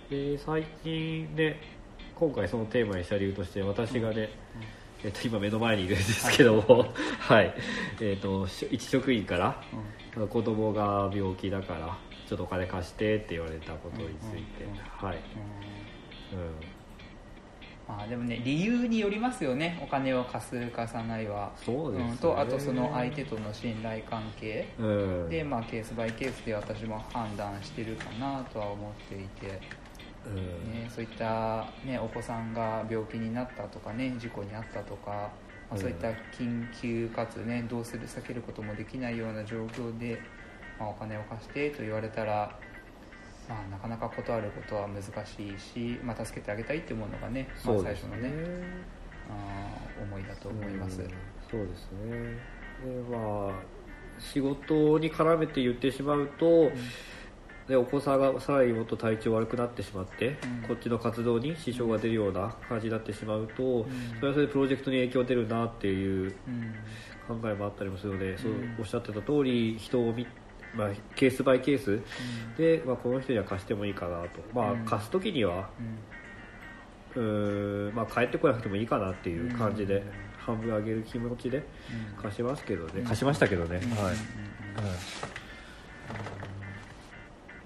[0.08, 1.75] で最近ね
[2.18, 4.30] 今回そのテーマにした理由として私がね、
[5.04, 6.86] えっと、今目の前にいるんですけども、
[7.20, 7.54] はい。
[8.00, 9.62] えっとし一職員から
[10.16, 15.18] あの子供が病気だからちょっとお金貸してって言われたことについて、うんうんうんはい、
[17.86, 21.52] まあでもね理由によりますよねお金を貸す貸さないは。
[21.58, 24.72] うん、そうですね、ん、とあとその相手との信頼関係。
[24.78, 24.82] う
[25.26, 29.85] ん、で、まあ、ケースバイケースで私も判断してるかなとは思っていて、うん
[30.30, 35.30] ね、そういった、ね、お子さんが病気になったとかね事故に遭ったとか、
[35.70, 40.20] まあ、そういった緊急かつねどうする避けることもできないような状況で、
[40.78, 42.58] まあ、お金を貸してと言われたら、
[43.48, 45.08] まあ、なかなか断ることは難し
[45.48, 48.32] いし、まあ、助けてあげたいっていうものがね、まあ、最初のね
[49.28, 51.10] あー思いだと思います、うん。
[51.50, 52.56] そうですね。
[52.84, 53.76] でまあ
[54.18, 56.70] 仕事に絡めて言ってしまうと、
[57.68, 60.68] でお子さんがさらにもっと体調悪くなってしまって、うん。
[60.68, 63.86] こっちの活動に支障が出るような感じになってしまうと、ん。
[64.20, 66.74] それはそれでプロジェクトに影響出るなっていううん。
[67.26, 68.76] 考えもあったりもするので、そううん。
[68.78, 70.28] おっしゃってた通り人を見、
[70.74, 72.00] まあ、ケースバイケース
[72.56, 74.78] で、まあ、この人には貸してもいいかなと、まあうん。
[74.84, 75.68] 貸す時には
[77.16, 77.22] うん。
[77.22, 80.02] うーん、まあ、帰ってこなくてもいいかなっていう感じで、うん
[80.46, 82.22] 半分あげる気持ちでうん。
[82.22, 83.90] 貸しますけどね、うん貸しましたけどね、うん。
[83.90, 84.14] はい、はい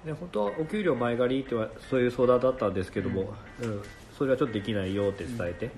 [0.04, 3.82] で本当はお給料前借りってはそういう相談だったんですけども、うん
[4.20, 5.70] それはちょっとできないよって伝えて、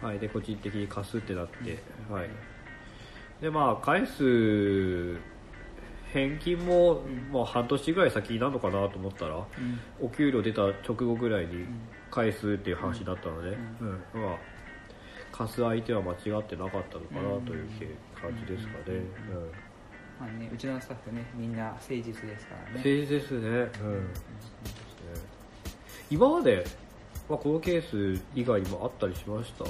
[0.00, 2.28] はい、で個人的に貸すってなって、はい、
[3.42, 5.18] でまあ返す
[6.12, 7.00] 返金も、
[7.32, 9.44] まあ、半年ぐらい先になるのかなと思ったら、うん。
[10.00, 11.66] お給料出た直後ぐらいに
[12.10, 13.56] 返すっていう話だったので、う
[14.14, 14.22] うん。
[14.22, 14.38] まあ、
[15.30, 17.68] 貸す相手は間違ってなかったのかなという
[18.20, 19.69] 感じですかね、うん
[20.20, 22.76] まあね、うちのスタッフねみんな誠実ですからね。
[22.76, 24.08] 誠実ですね、うん。
[26.10, 26.66] 今まで、
[27.28, 29.64] まあ、このケース以外にもあったりしました？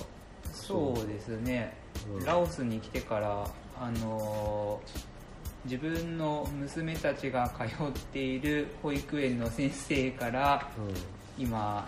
[0.52, 1.76] そうですね、
[2.18, 2.24] うん。
[2.24, 3.46] ラオスに来てから
[3.80, 5.10] あのー
[5.66, 10.66] 自分の娘たちが通っている保育園の先生から
[11.38, 11.86] 今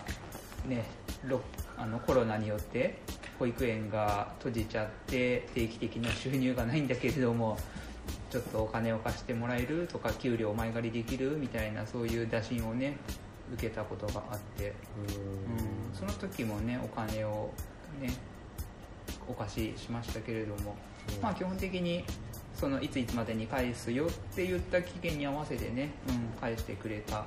[0.67, 0.85] ね
[1.25, 1.41] ロ
[1.75, 2.99] あのコロナによって
[3.39, 7.57] 保育園が閉じちゃって定期的な収入がないんだけれども
[8.29, 12.97] ちょっとお金を貸してもらえるとか給料前借りできるみたいなそういう打診をね
[13.53, 17.51] 受けたことがあって、うんうん、その時もねお金を
[18.01, 18.13] ね
[19.27, 20.75] お貸ししましたけれども、
[21.15, 21.21] うん。
[21.21, 22.03] まあ基本的に
[22.55, 27.25] そのいついつまでに返すよって言った期限に合わせてね、うん、返してくれた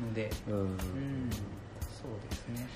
[0.00, 0.54] ので、うん。
[0.54, 0.78] うんうん、
[1.30, 2.66] そうですね。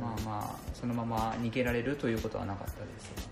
[0.00, 3.30] まあまあまあそのまま逃げられるということはなかったです、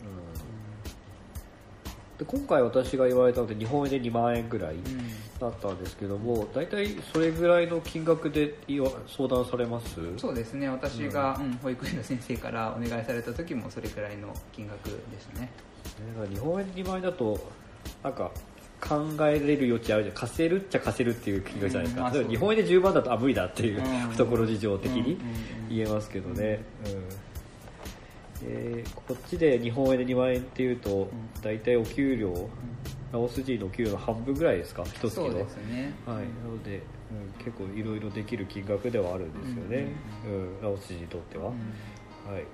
[2.20, 4.82] で今回私が言われたので日本円で2万円ぐらいうん。
[5.40, 8.54] だったんですけども大体それぐらいの金額で
[9.08, 9.96] 相談されます？
[10.18, 10.68] そうですね。
[10.68, 11.52] 私が、うん。
[11.62, 15.40] 保育園の先生からお願いされた時もそれくらいの金額でしたね。
[15.40, 15.50] ね
[16.14, 17.40] だから日本円で2万円だと
[18.04, 18.30] なんか
[18.86, 20.14] 考えれる余地あるじゃん。
[20.14, 23.84] 貸せるっちゃ貸せるっていう気がじゃないですか、うんまあ日本円で10万だとあ無理だっていう、うん。
[24.12, 25.16] 懐事情的にうんうんうん
[25.70, 26.92] 言えますけどね、うん
[28.44, 31.10] えーこっちで日本円で2万円っていうと、
[31.42, 32.48] 大体お給料
[33.12, 35.26] ラオス人のお給料の半分ぐらいですか一月の。
[35.26, 35.92] そうですね。
[36.06, 39.92] はい、なので、うん、結構いろいろできる金額ではあるんですよね、
[40.24, 40.62] うん。
[40.62, 41.50] ラオス人にとっては、
[42.26, 42.32] うん。
[42.32, 42.44] はい。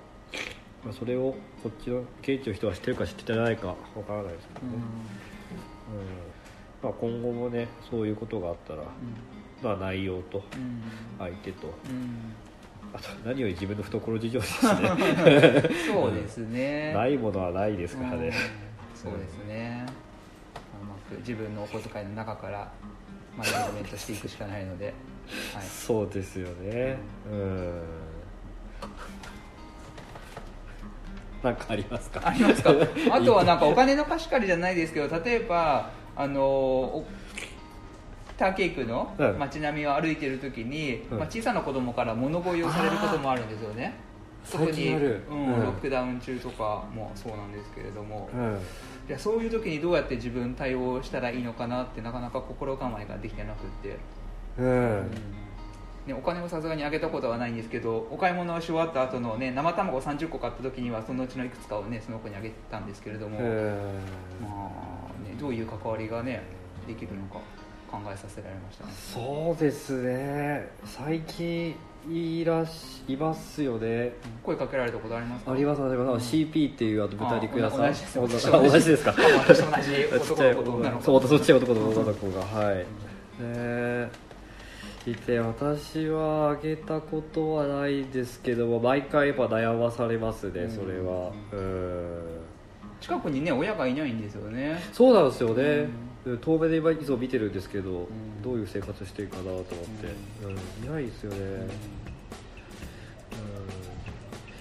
[0.83, 4.79] まあ、それをこっちの現地の人は知ってるか知ってないかわからないですけどね、うん。
[6.81, 8.83] まあ、今後もねそういうことがあったら、
[9.61, 10.81] まあ、内容とうん。
[11.19, 11.73] 相手と
[13.25, 14.71] 何より自分の懐事情ですね。
[15.87, 16.93] そうですね。
[16.93, 18.31] ないものはないですからね、うん。
[18.95, 19.85] そうですね。
[20.81, 22.71] うまく自分のお小遣いの中から
[23.37, 24.93] マネジメントしていくしかないので、
[25.53, 26.97] はい、そうですよね。
[27.31, 27.81] うん。
[31.43, 32.21] なんかありますか？
[32.23, 32.71] ありますか？
[33.11, 37.05] あとはなんかお金の貸し借りじゃないですけど例えばあのお
[38.37, 43.95] ターケイクのうん街並みを歩いてる時に、うんまあ、小さな子供から物乞いをされることもあるんですよね。
[44.49, 48.59] 特に、うんうんロックダウン中とかもそうなんですけれども、うん
[49.07, 53.97] いやそういう時にどうやって自分対応したらいいのかなってなかなか心構えができてなくって、
[54.57, 55.11] うん。
[56.07, 63.45] ね、お金をさすがにあげたことはないんですけどお買い物をし終わった後のね生卵30個買った時にはそのうちのいくつかをねその子にあげたんですけれども、うん
[64.41, 66.43] まあね、どういう関わりがね
[66.87, 67.41] できるのか
[67.89, 68.91] 考えさせられましたね。
[69.13, 70.69] そうですね。
[70.85, 71.75] 最近
[72.09, 74.13] いらしいますよね。
[74.43, 75.51] 声かけられたことありますか？
[75.51, 77.91] ありますあります、CP っていうあの豚肉屋さんあ
[78.61, 79.03] 同じです。
[79.05, 81.03] か私と同じ男の子と女の子。
[81.03, 82.41] そうそっち男と女の子が。
[82.41, 82.85] はい。
[83.43, 84.09] ね
[85.05, 91.31] いて私はあげたことはないですけども毎回やっぱ悩まされますねそれは。
[91.53, 92.19] うん。
[92.99, 94.77] 近くにね親がいないんですよね。
[94.91, 95.87] そうなんですよね、
[96.35, 98.41] 遠目で今いつも見てるんですけど、ん。
[98.43, 99.73] どういう生活してるかなと思って、
[100.43, 100.85] うん。
[100.85, 101.37] いないですよね、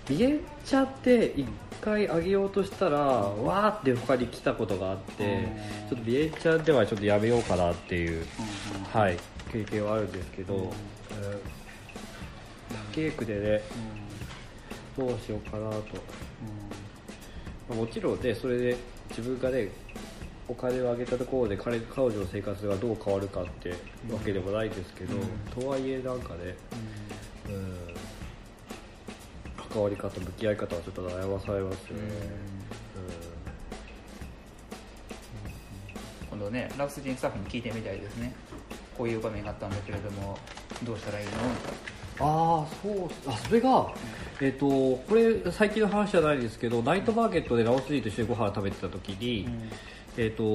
[0.08, 1.48] うん、見えちゃって一
[1.80, 5.48] 回あげようとしたら、わーって他に来たことがあって、
[5.88, 8.24] ちょっとビエちゃんではちょっとやめようかなっていう、
[8.92, 9.16] はい、
[9.52, 10.62] 経験はあるんですけど、うん。
[10.62, 10.70] うん。
[10.70, 10.76] 他
[12.92, 13.62] ケークでね
[14.96, 15.80] どうしようかなと、ま
[17.72, 18.76] あもちろんねそれで
[19.10, 19.68] 自分がね
[20.48, 23.70] お金をあげたところで彼彼女の生活がどう変わるかって
[24.10, 25.22] わけでもないですけど、うん。
[25.62, 26.56] とはいえなんかね、
[27.48, 27.76] うん、
[29.72, 32.02] 関わり方向き合い方はちょっと悩まされますよね、
[36.30, 38.32] 今度ねラウス人スタッフに聞いてみたいですね。
[38.96, 40.38] こういう場面があったんだけれども
[40.84, 41.32] どうしたらいいの？
[42.18, 43.92] ああそうあそれが、
[44.40, 49.46] えっとこれ最近の話じゃないですけどナイトマーケットでラオス人と一緒にご飯食べてた時に、
[50.16, 50.46] えっ、と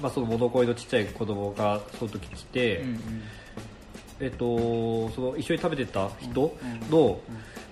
[0.00, 3.00] まあその物乞いのちっちゃい子供がその時来て、うんうん。
[4.20, 7.20] えっと、その一緒に食べてた人うんの、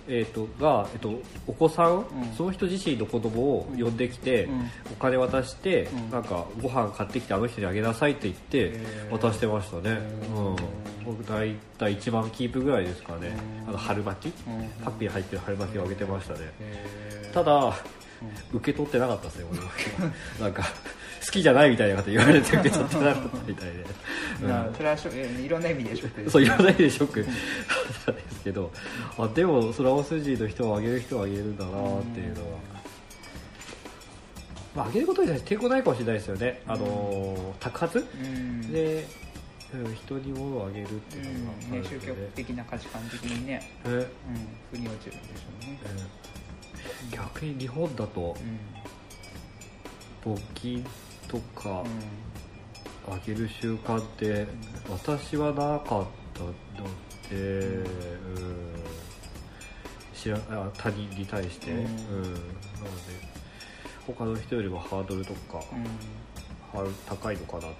[0.09, 2.05] えっとが、えっと、お子さん、ん。
[2.37, 4.71] その人自身の子供を呼んできて、うん。
[4.93, 6.11] お金渡して、うん。
[6.11, 9.99] なんかご飯買ってきてあの人にあげなさいって言って渡してましたね、
[10.35, 10.55] うん。
[10.55, 10.63] ー、
[11.05, 13.69] 僕大体1万キープぐらいですかね、うん。
[13.71, 14.69] あの春巻き、うん。
[14.85, 16.41] パックに入ってる春巻きをあげてましたね、
[17.33, 17.75] ただ、
[18.53, 19.67] 受け取ってなかったですね俺は。
[20.41, 20.63] なんか
[21.25, 23.85] 好きじゃないみたいなこと言われて受け取ってなかったみたいで、
[24.43, 24.49] うん。
[24.49, 25.09] なそれはシ
[25.45, 27.23] いろんな意味でショックですそう言わないでショック。
[27.23, 28.73] だったんですけど。
[29.19, 32.59] あでもそれはオス人の人をあげる人はあげるんだなっていうのは、
[34.75, 37.99] まあ、あげることに対して抵抗ないかもしれないですよね、あの宅発？
[37.99, 38.73] うん。
[38.73, 39.05] で、うん、
[39.95, 44.07] 人に物をあげるってうんいうのがあるんね、宗教的な価値観的にね、えうん、
[44.71, 48.37] 腑に落ちるんでしょうね、うん逆に日本だと
[50.27, 50.85] うん募金
[51.29, 51.83] とか
[53.09, 54.47] うあげる習慣って
[54.89, 56.53] 私はなかったの
[57.31, 57.87] で、うん、
[60.15, 61.83] 知らあ他人に対して、ううん。
[61.83, 62.41] んなので
[64.07, 65.61] 他の人よりもハードルとか、ん。
[66.79, 67.75] は高いのかなと思い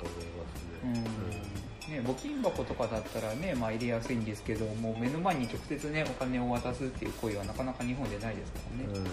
[0.85, 1.03] うん。
[1.03, 9.05] ますね、ね、募金箱とかだったらね、まあ、入れやすいんですけどもう目の前に直接ねお金を渡すっていう行為はなかなか日本でないですからね、うん。
[9.05, 9.11] で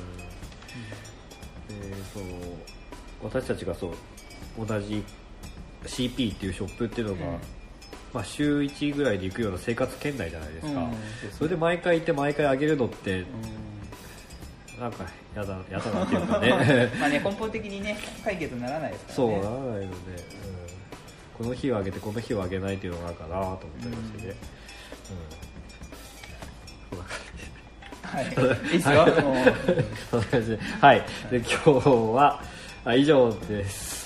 [2.14, 2.26] その
[3.24, 5.04] 私たちがそう同じ
[5.86, 7.40] CP っていうショップっていうのが、うん。
[8.14, 10.92] まあ、週1ぐらいで行くような生活圏内じゃないですか、うん
[11.32, 13.26] それで毎回行って毎回あげるのってう
[14.80, 15.06] なんか
[15.36, 16.50] やだやだなっていうかね。
[16.50, 16.52] ん
[17.00, 19.36] まあね根本的にね解決にならないですからね。
[19.36, 19.86] そうならないので、うん、
[21.38, 24.36] この日をあげてこの日をあげないっていうのがあるかなと思ったりしてね、
[26.92, 26.98] うん。
[26.98, 27.06] そん。
[28.08, 28.26] はい。
[28.72, 29.46] いいっすよ、もう。
[30.10, 31.06] そんな感じではい。
[31.30, 32.42] で今日は
[32.86, 33.98] あ以上です。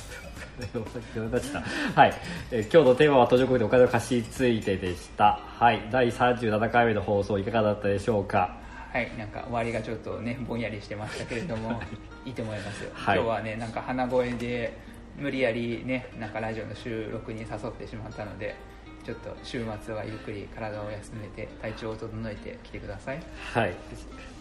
[1.96, 2.14] はい、
[2.52, 5.40] えー今日のテーマは途上国でお金の貸しについてでした。
[5.58, 5.82] はい。
[5.92, 8.58] 第37回目の放送いかがだったでしょうか？
[8.92, 9.10] はい。
[9.18, 11.82] なんか終わりがちょっとねぼんやりしてましたけれども
[12.26, 12.32] い。
[12.32, 13.18] いと思います、はい。
[13.18, 14.78] 今日はねなんか鼻声で
[15.18, 18.56] 無理やりねなんかラジオの収録に誘ってしまったので
[19.04, 23.22] ちょっと週末はゆっくり体を休めて体調を整えてきてください。
[23.54, 23.74] はい。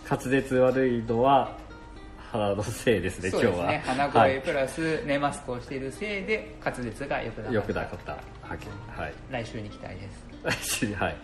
[0.09, 1.57] 滑舌悪いのは
[2.31, 3.67] 鼻のせいですねそう今日は。
[3.73, 4.33] ですね鼻はい。
[4.33, 7.55] 声プラスねマスクをしているせいで滑舌が良くなかった。
[7.55, 8.13] よくなかった。
[8.13, 9.15] はい。
[9.31, 10.87] 来週に期待です。
[10.87, 11.17] はい、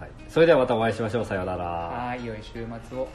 [0.00, 1.24] はい、それではまたお会いしましょう。
[1.24, 1.64] さようなら。
[1.64, 3.08] はい良い週末を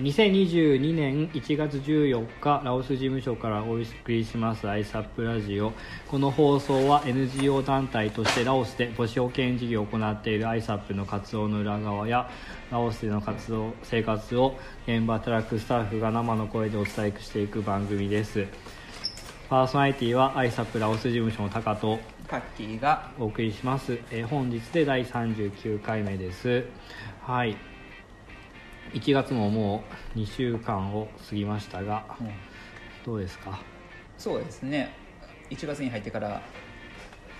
[0.00, 5.72] 2022年1月14日ラオス事務所からお送りします ISAP ラジオ。
[6.08, 12.28] この放送は NGO 団体としてラオスで母子保健事業を行っている ISAP の活動の裏側や
[12.72, 18.46] ラオスでの活動生活を現場働くスタッフが生の声でお伝えしていく番組です。
[19.48, 23.12] パーソナリティは ISAP ラオス事務所の高とカッキーが。
[23.20, 26.64] お送りします、えー本日で第39回目です。
[27.22, 27.73] はい
[28.92, 29.82] 1月もも
[30.14, 32.30] う2週間を過ぎましたがうん
[33.04, 33.60] どうですか？
[34.16, 34.94] そうですね。
[35.50, 36.40] 1月に入ってから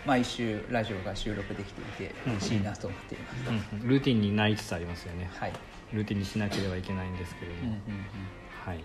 [0.05, 5.31] 毎週ラジオが収録できていてうん嬉しいなと思っています、うんルーティンになりつつありますよね。
[5.33, 5.53] はい、
[5.93, 7.83] ルーティンにしなければいけないんですけれども、うんうんうん。
[8.65, 8.85] はい。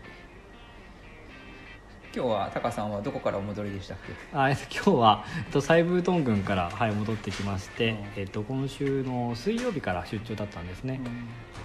[2.16, 4.14] 今日はタカさんはどこからお戻りでしたっけ？
[4.38, 7.98] あえっと今日は、えっと、サイブートン郡から、はい、戻ってきまして、うん。
[8.16, 11.02] えっと、今週の水曜日から出張だったんですね、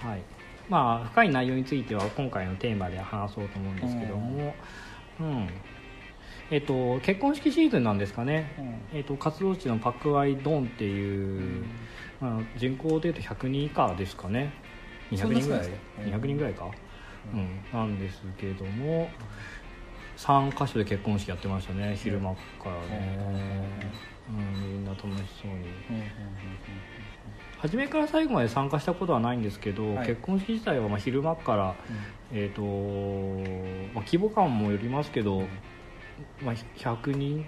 [0.03, 0.23] はい
[0.69, 4.55] まあ、深い内容については今回のテーマで話そうと思うんですけども、
[5.21, 5.49] うん。
[6.51, 8.51] えっと、結婚式シーズンなんですかね、
[8.93, 11.65] えっと、活動地のパクワイドンっていう、
[12.21, 14.53] まあ、人口でいうと100人以下ですかね。
[15.11, 15.69] 200人ぐらい？
[15.69, 16.69] うん200人ぐらいか、う
[17.37, 17.43] うん。
[17.43, 19.11] んなんですけども。
[20.17, 21.97] 3箇所で結婚式やってましたね。
[21.97, 23.19] 昼間からね、
[24.29, 25.09] うん、みんな楽し
[25.43, 25.57] そうに。
[25.91, 26.09] うんうんうん
[27.65, 30.07] 初めから最後まで参加したことはないんですけど、はい。
[30.07, 31.75] 結婚式自体はまあ昼間から、
[32.31, 32.61] えーと
[33.95, 35.45] まあ、規模感もよりますけど、
[36.43, 37.47] まあ、100人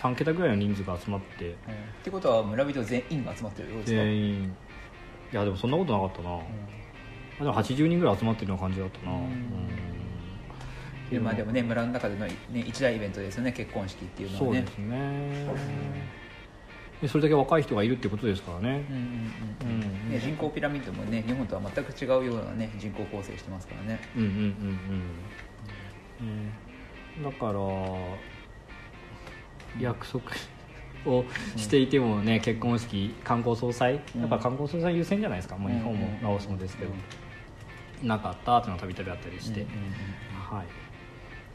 [0.00, 1.44] 3桁ぐらいの人数が集まって。
[1.44, 1.54] うん。
[1.54, 1.56] っ
[2.04, 4.44] てことは村人全員が集まってるようですか、全員。
[4.44, 6.38] いやでもそんなことなかったな、あ
[7.40, 9.12] でも80人ぐらい集まってるような感じだったな。
[9.12, 9.28] うん。
[11.10, 14.62] でまあ、でもね村の中での、ね、一大イベントですよね結婚式っていうのはね。
[14.62, 16.23] そうですね
[17.04, 18.82] でそれだけ若い人がいるってことですからね。
[20.18, 24.00] 人口ピラミッドもね日本とは全く違うようなね人口構成してますからね。
[24.16, 24.34] うんうんうん
[26.20, 26.52] うん、ね、
[27.22, 27.60] だから
[29.78, 30.24] 約束
[31.04, 31.26] を
[31.56, 34.20] していてもね、結婚式観光総裁、うん。
[34.22, 36.92] やっぱ観光総裁優先じゃないですか、もう日本もうんラオスもですけど、
[38.02, 39.68] なかったっていうのがたびたびあったりして、うん
[40.56, 40.66] はい。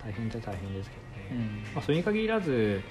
[0.03, 1.63] 大変っちゃ大変ですけどね、うんうん。
[1.73, 2.83] まあ、それに限らず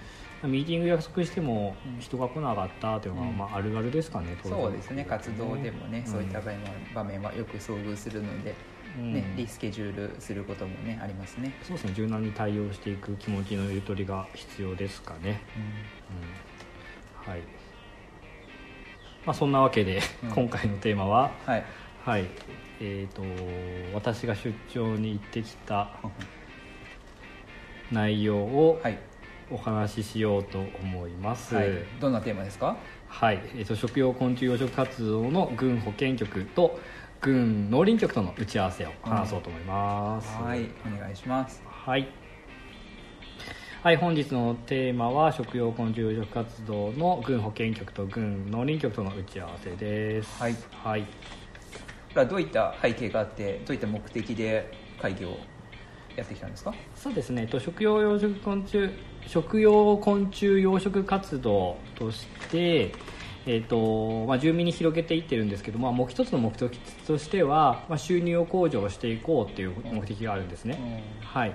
[0.45, 3.37] ミーティング約束してもうん人が来なかったっていうのが、うん。
[3.37, 4.59] まあ、あるあるですかね当然。
[4.59, 6.13] そうですね活動でもね、うん。
[6.13, 8.55] そういった場面は場面はよく遭遇するので、
[8.97, 9.15] うん。
[9.15, 15.41] ねリスケジュールすることもねありますね、そうですね柔軟に対応していく気持ちのゆとりが必要ですかね、
[17.27, 17.41] うん、はい。
[19.27, 20.31] まあそんなわけで、うん。
[20.31, 21.65] 今回のテーマははい。
[22.05, 22.27] はい。
[22.81, 23.23] えー、と
[23.93, 25.91] 私が出張に行ってきた
[27.91, 28.99] 内容をはい、
[29.51, 31.69] お話ししようと思います、はい、
[32.01, 32.77] どんなテーマですか？
[33.09, 36.79] はい、えー、と食用昆虫養殖活動の軍保健局と
[37.21, 40.69] 軍農林局との打ち合わせを話そうと思います、はい。
[40.87, 41.63] お願いします。
[41.67, 42.09] はい。
[43.83, 50.43] はい、本日のテーマは食用昆虫養殖活動の軍保健局と軍農林局との打ち合わせです。
[50.43, 50.57] はい。
[50.85, 51.03] はい。
[51.03, 51.07] こ
[52.17, 55.39] れはどういった背景があってどういった目的で会議を
[56.17, 56.75] やってきたんですか？
[56.95, 57.47] そうですね。
[57.47, 58.91] と食用養殖昆虫
[59.29, 62.93] 食用昆虫養殖活動として。
[63.51, 70.79] えーとまあ、住民に広げていってるんですけど、まあ、もう一つの目的としては、まあ、収入を向上していこうっていう目的があるんですね、
[71.23, 71.55] はい。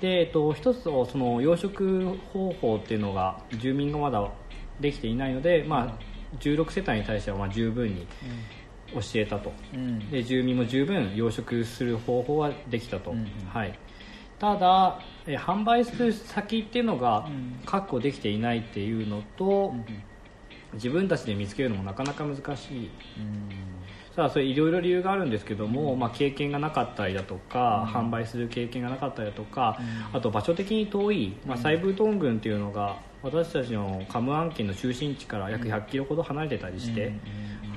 [0.00, 4.30] でえっと、一つのその養殖方法っていうのが住民がまだ
[4.78, 8.06] できていないので、まあ、16世帯に対してはまあ十分に
[8.92, 9.52] 教えたと。
[9.74, 10.10] うん。
[10.10, 13.26] で住民も十分養殖する方法はできたと、うんうん。
[13.48, 13.76] はい、
[14.38, 17.60] ただえ販売する先っていうのがうん。
[17.64, 19.74] 確保できていないっていうのと、
[20.74, 22.90] 自分たちで見つけるのもなかなか難しい。
[23.18, 23.48] うん。
[24.14, 29.78] ただそれいろいろ理由があるんですけども、まあ、経験がなかったりだとか、販売する経験がなかったりだとか、
[30.12, 37.12] あと場所的に遠い、まあ、サイブートン郡っていうのが私たちのカムアン県の中心地から約100キロほど離れてたりして、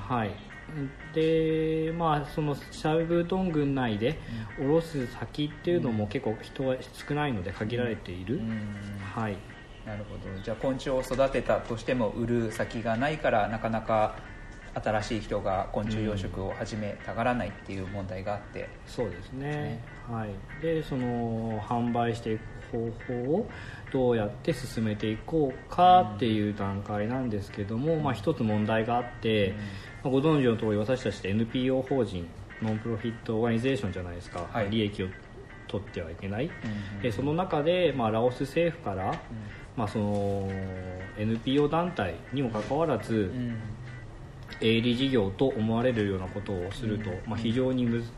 [0.08, 0.30] はい
[1.14, 4.18] でまあそのシャイブートン郡内で
[4.58, 6.76] 下ろす先っていうのも結構人は
[7.08, 8.50] 少ないので限られている、うん。
[9.14, 9.36] はい。
[9.86, 10.42] なるほど。
[10.42, 14.16] じゃあ昆虫を育てたとしても売る先がないからなかなか
[14.74, 20.30] 新しい人が昆虫養殖を始めたがらないっていう問題があって、そうですね、はい、
[20.62, 23.50] でその販売していく方法を
[23.92, 32.26] どうやって進めていこうかっていう段階なんですけども、まあ、一つ問題があって、まあご存知の通り私たちって NPO 法人
[32.62, 34.70] ノンプロフィットオーガニゼーションじゃないですか、はい。
[34.70, 35.08] 利益を
[35.66, 36.48] 取ってはいけない、う
[36.98, 39.14] んでその中で、まあ、ラオス政府から、
[39.76, 40.50] まあ、その
[41.18, 43.58] NPO 団体にもかかわらず、うん。
[44.60, 48.10] 営利事業と思われるようなことをすると、まあ、非常にむず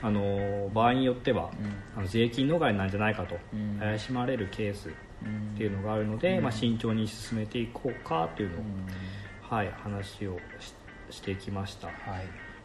[0.00, 1.50] あの場合によっては、
[1.96, 3.78] あの税金逃れなんじゃないかとうん。
[3.80, 4.90] 怪しまれるケース
[5.22, 8.66] うんっていうのがあるので、まあ、慎重に進めていこうかというのを、うん。
[9.40, 10.74] はい、話をし
[11.10, 11.88] してきました。
[11.88, 11.94] はい。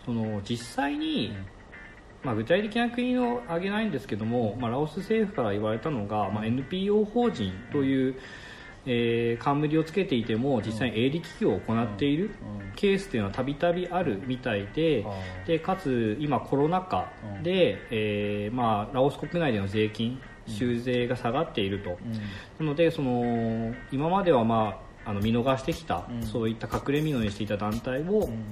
[0.06, 1.36] その実際に、
[2.24, 8.16] まあ、具体的な国を挙げないんですけども、まあ、ラオス政府から言われたのが、まあ、NPO 法人という、
[8.86, 12.74] えー冠をつけていても実際に営利企業を行っているうん。
[12.76, 15.06] ケースというのはたびたびあるみたいで
[15.46, 17.12] でかつ今コロナ禍
[17.44, 22.66] で、えーまあ、ラオス国内での税金収税が下がっていると、うん。
[22.66, 26.24] なのでその今までは、まあ、あの見逃してきた、うん。
[26.26, 28.43] そういった隠れ蓑にしていた団体をうん。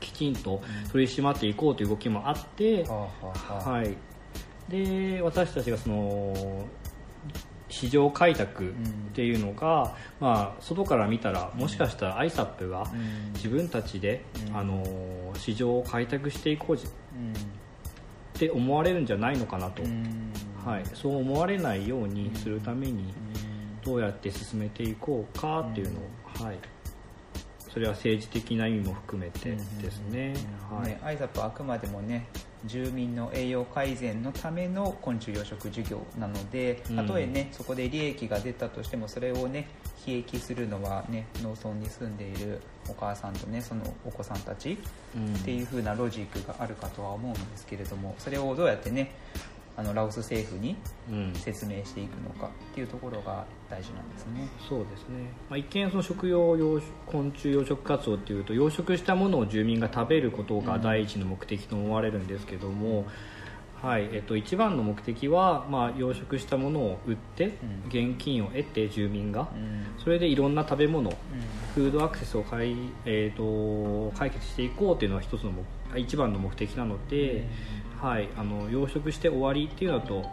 [0.00, 0.62] きちんと
[0.92, 3.96] 取り締まっていこうという動きもあって、はい、
[4.70, 6.66] で私たちがその
[7.68, 8.72] 市場開拓っ
[9.14, 13.32] ていうのが、まあ、外から見たらもしかしたら ISAP がうん。
[13.32, 14.56] 自分たちで、うん。
[14.56, 14.84] あの
[15.36, 16.78] 市場を開拓していこうっ
[18.34, 20.32] て思われるんじゃないのかなと、うん。
[20.64, 23.14] はい、そう思われないようにするために
[23.86, 26.58] どうやって進めていこうかっていうのを、はい、
[27.72, 30.34] それは政治的な意味も含めてですね。
[30.68, 30.88] はい。
[30.88, 32.26] ね、アイザップはあくまでもね
[32.64, 36.96] 住民の栄養改善のための昆虫養殖事業なのでうん。
[36.96, 39.68] たとえねそこで利益が出たとしてもそれをね
[40.04, 44.78] 悲益するのはね農村に住んでいるお母さんとねそのお子さんたち
[45.16, 45.32] うん。
[45.32, 49.12] っていう風なロジックがあるかとは思うんですけれどもそれをどうやってね
[49.76, 50.76] あのラオス政府に
[51.10, 51.32] うん。
[51.34, 54.48] 説明していくのかっていうところが大事なんですね。
[54.68, 63.06] そうですね、まあ、一見その食用養殖昆虫養殖活動っていうと養殖したものを住民が食べることが第一の目的と思われるんですけども、
[63.82, 64.08] はい。
[64.12, 70.02] えっと、一番の目的は、まあ、養殖したものを売ってうん現金を得て住民がうん。
[70.02, 71.14] それでいろんな食べ物う
[71.74, 72.74] フードアクセスを解,、
[73.04, 75.64] えー、と解決していこうというのは一つの目
[76.00, 77.44] 一番の目的なので、
[78.00, 80.24] はい、あの養殖して終わりっていうのと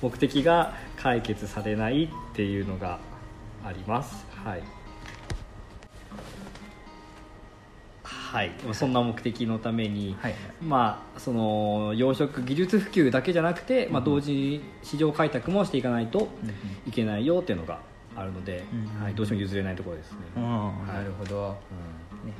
[0.00, 2.98] 目的が解決されないっていうのが
[3.64, 4.26] あります。
[4.44, 4.62] はい。
[8.02, 10.34] はい、そんな目的のために、はい。
[10.62, 16.28] まあ、その養殖技術普及だけじゃなくて、まあ、同時に市場開拓もしていかないと
[16.86, 17.80] いけないよっていうのが
[18.16, 19.02] あるので、うん。
[19.02, 21.58] はい、どうしても譲れないところですね、うんはいなるほど、
[22.24, 22.32] ね、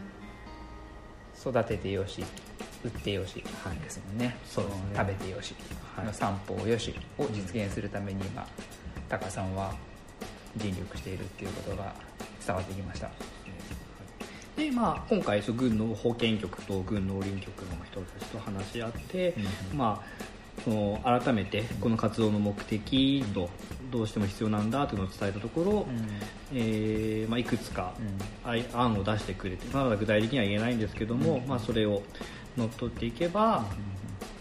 [1.38, 2.24] 育ててよし
[2.84, 4.82] 売ってよしですもんね,、そうですね。
[4.96, 5.54] 食べてよし、
[5.96, 6.06] はい。
[6.06, 8.46] の散歩よしを実現するために今
[9.08, 9.74] タカさんは
[10.56, 11.94] 尽力しているっていうことが
[12.44, 13.10] 伝わってきました。
[14.56, 19.34] でまあ、今回軍の保健局と軍農林局の人たちと話し合って、
[19.72, 19.78] うん。
[19.78, 20.22] まあ、
[20.64, 23.50] その改めてこの活動の目的と
[23.90, 25.86] どうしても必要なんだというのを伝えたところ、
[26.52, 27.92] えーまあ、いくつか
[28.44, 32.02] 愛案を出してくれてまだ具体的には言えないんですけども、まあ、それを
[32.56, 33.64] 乗っ取っていけば、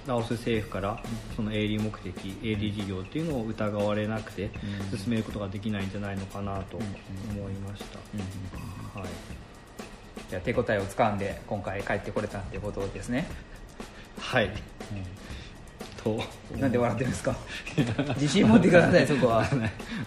[0.05, 1.01] ラオス政府から
[1.35, 4.49] その営利目的営利事業っていうのを疑われなくて
[4.91, 4.97] うん。
[4.97, 9.09] 進めることができないんじゃないのかなと思いました、はい。
[10.29, 13.27] じゃあ手応えをつかんで今回帰ってこれたってことですね、
[14.17, 14.49] はい、
[16.03, 16.19] と。
[16.59, 17.35] なんで笑ってるんですか？
[18.17, 19.07] 自信持ってください。
[19.07, 19.45] そこは。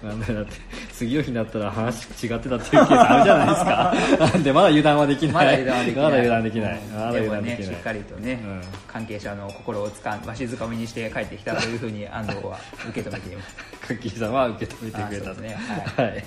[0.03, 0.53] なんだだって。
[0.93, 3.95] 次の日になったら話違ってたっていうケースあるじゃないですか。
[4.33, 5.35] なんでまだ油断はできない。
[5.35, 6.05] まだ油断はできない。
[6.05, 6.79] まだ油断できない。
[6.79, 6.95] うん。
[6.95, 7.57] まだ油断できない。
[7.59, 8.62] でもねしっかりとね、うん。
[8.87, 12.59] 関係者の心をつかんわしづかみにして帰ってきたというふうに安藤は
[12.89, 13.55] 受け止めています。
[13.89, 15.57] カッキーさんは受け止めてくれたあそうですね。
[15.97, 16.07] はい。
[16.07, 16.25] はい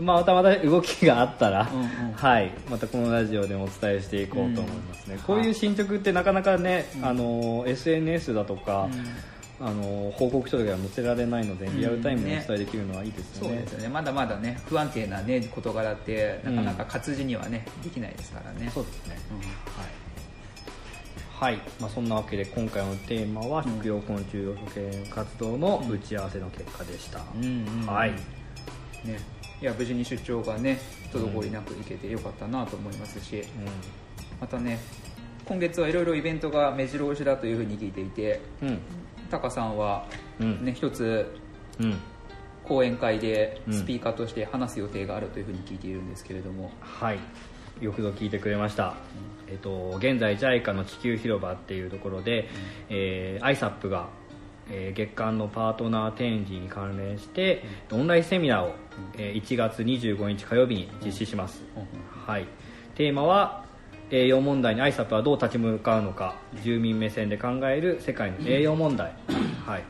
[0.00, 2.12] まあ、またまた動きがあったら、うんうん。
[2.12, 8.88] はい、またこのラジオでもお伝えしていこうと思いますね、うんこういう進捗ってなかなかね、あの SNS だとか、
[9.60, 13.88] あの報告書とかは載せられないのでリアルタイムにお伝えできるのはいいですよね,、そうですよね。
[13.88, 18.70] まだまだね不安定なね事柄ってなかなか活字にはね、できないですからね。
[18.72, 19.18] そうですね。
[19.32, 19.38] うん。
[21.42, 21.60] はい、はい。
[21.80, 23.72] まあ、そんなわけで今回のテーマはうん。
[23.78, 27.86] 食用昆虫養殖活動の打ち合わせの結果でした、うんうん。
[27.86, 28.12] はい。
[29.04, 29.18] ね
[29.60, 30.78] いや無事に出張がね
[31.12, 33.44] 滞りなく行けてよかったなと思いますし、
[34.40, 34.78] またね
[35.46, 38.68] 今月はいろいろイベントが目白押しだというふうに聞いていてうん。
[38.68, 38.80] うん
[39.30, 40.06] タカさんは
[40.40, 40.64] うん。
[40.64, 41.26] ね一つ
[41.78, 41.98] うん。
[42.64, 43.74] 講演会でうん。
[43.74, 47.18] スピーカーとして話す予定があるというふうに聞いているんですけれども、はい。
[47.80, 48.96] よくぞ聞いてくれました、
[49.46, 52.48] えっと、現在 JICA の地球広場っていうところで、
[52.88, 54.08] えー、ISAP が、
[54.70, 58.74] えー月間のパートナー展示に関連して、オンラインセミナーを、
[59.16, 61.62] えー1月25日火曜日に実施します、
[62.26, 62.46] はい、
[62.94, 63.64] テーマは
[64.10, 69.12] 栄養問題に ISAP はどう立ち向かうのか住民目線で考える世界の栄養問題、
[69.66, 69.82] はい。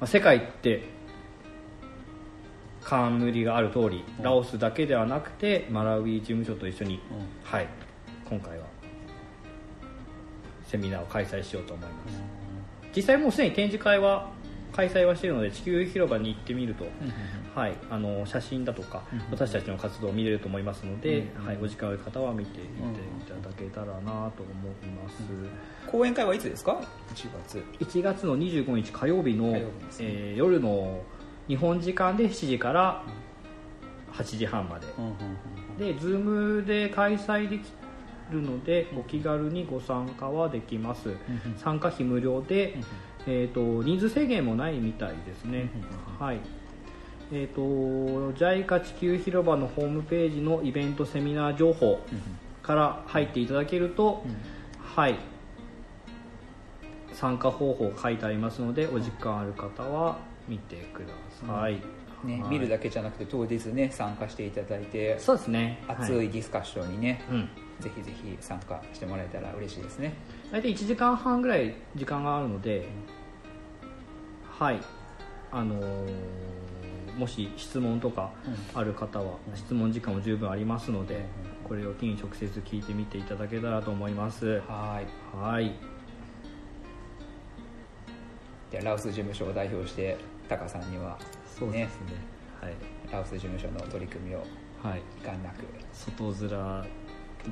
[0.00, 0.82] まあ、世界って
[2.82, 4.24] 冠がある通りうん。
[4.24, 7.00] ラオスだけではなくてマラウィ事務所と一緒に、うん。
[7.42, 7.68] はい、
[8.28, 8.66] 今回は
[10.64, 12.37] セミナーを開催しようと思います
[12.98, 14.28] 実際もうすでに展示会は
[14.72, 16.84] 開催はしているので地球広場に行ってみると、
[17.54, 25.22] はい、あの写真だとかうん私たちの活動を見れると思いますので、うんはい、お時間ある方は見ていていただけたらなと思います、
[25.86, 26.80] 講演会はいつですか
[27.14, 27.64] ？1月。
[27.78, 29.64] 1月の25日火曜日のね。
[30.00, 31.02] えー夜の
[31.46, 33.02] 日本時間で7時から
[34.12, 34.86] 8時半まで。
[35.78, 37.70] で Zoom で開催でき
[38.30, 41.10] るのでお気軽にご参加はできます。
[41.56, 42.76] 参加費無料で、
[43.26, 45.70] えー、と人数制限もないみたいですね、
[46.18, 46.40] はい。
[47.32, 52.00] えー、と JICA 地球広場のホームページのイベントセミナー情報
[52.62, 54.24] から入っていただけると、
[54.80, 55.16] はい。
[57.12, 61.08] 参加方法書いてありますのでお時間ある方は見てくだ
[61.44, 61.80] さい、
[62.24, 62.50] ね、はい。
[62.50, 65.82] 見るだけじゃなくて当日ね参加していただいてそうですね。
[65.88, 66.26] 熱はい。
[66.26, 67.50] いディスカッションにね、うん
[67.80, 70.14] ぜひぜひ参加してもらえたら嬉しいですね。
[70.50, 72.88] 大体1時間半ぐらい時間があるので、
[74.58, 74.80] はい。
[75.50, 76.08] あのー
[77.18, 78.30] もし質問とか
[78.72, 84.62] ある方はうん質問時間も十分ありますのでうんこれを機に直接聞いてみていただけたらと思います。
[84.68, 85.36] はい。
[85.36, 85.74] はい。
[88.70, 90.16] でラオス事務所を代表して
[90.48, 91.18] タカさんには
[91.58, 92.28] そうですね。
[93.10, 94.38] ラオス事務所の取り組みを
[94.82, 95.64] はい、はい、いかんなく。
[95.92, 96.84] 外面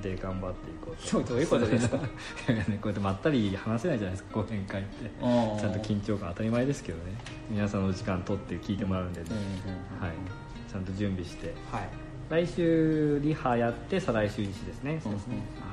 [0.01, 1.23] で頑張っていこうと。
[1.23, 1.99] どういうことですか？
[1.99, 2.05] こ
[2.49, 5.11] うやってまったり話せないじゃないですか講演会って。
[5.21, 7.13] ちゃんと緊張感当たり前ですけどね。
[7.51, 9.27] 皆さんのお時間取って聞いてもらうんでね、
[10.01, 10.13] はい、
[10.71, 11.55] ちゃんと準備して。
[11.71, 11.89] はい。
[12.29, 15.19] 来週リハやって再来週日ですね、うんうん。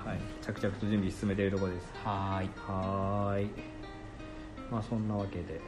[0.05, 1.91] はい、着々と準備進めているところです。
[2.03, 2.49] はーい。
[2.67, 3.47] はーい。
[4.71, 5.59] まあそんなわけで。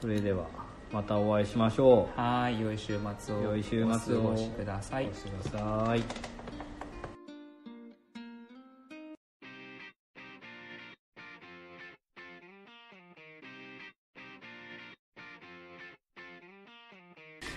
[0.00, 0.44] それでは
[0.92, 2.20] またお会いしましょう。
[2.20, 2.60] はーい。
[2.60, 5.06] 良い週末を良い週末をお過ごしください。
[5.06, 6.35] お過ごしください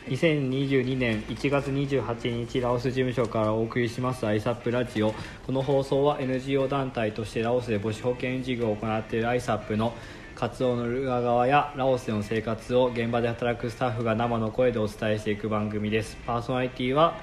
[0.10, 5.14] 2022年1月28日ラオス事務所からお送りします ISAP ラジオ。
[5.46, 9.94] この放送は NGO 団体としてラオスで母子保健事業を行っている ISAP の
[10.34, 16.18] 活動の裏側やラオスでの生活を現場で働くスタッフが生の声でお伝えしていく番組です。
[16.26, 17.16] パーソナリティは、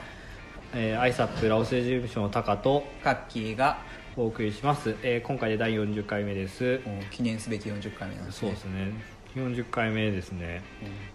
[0.73, 3.79] えー、ISAP ラオス事務所のタカとカッキーが
[4.17, 6.81] お送りします、えー今回で第40回目です。
[7.11, 8.47] 記念すべき40回目なんですね。
[8.47, 8.93] そうですね。
[9.35, 10.63] 40回目ですね。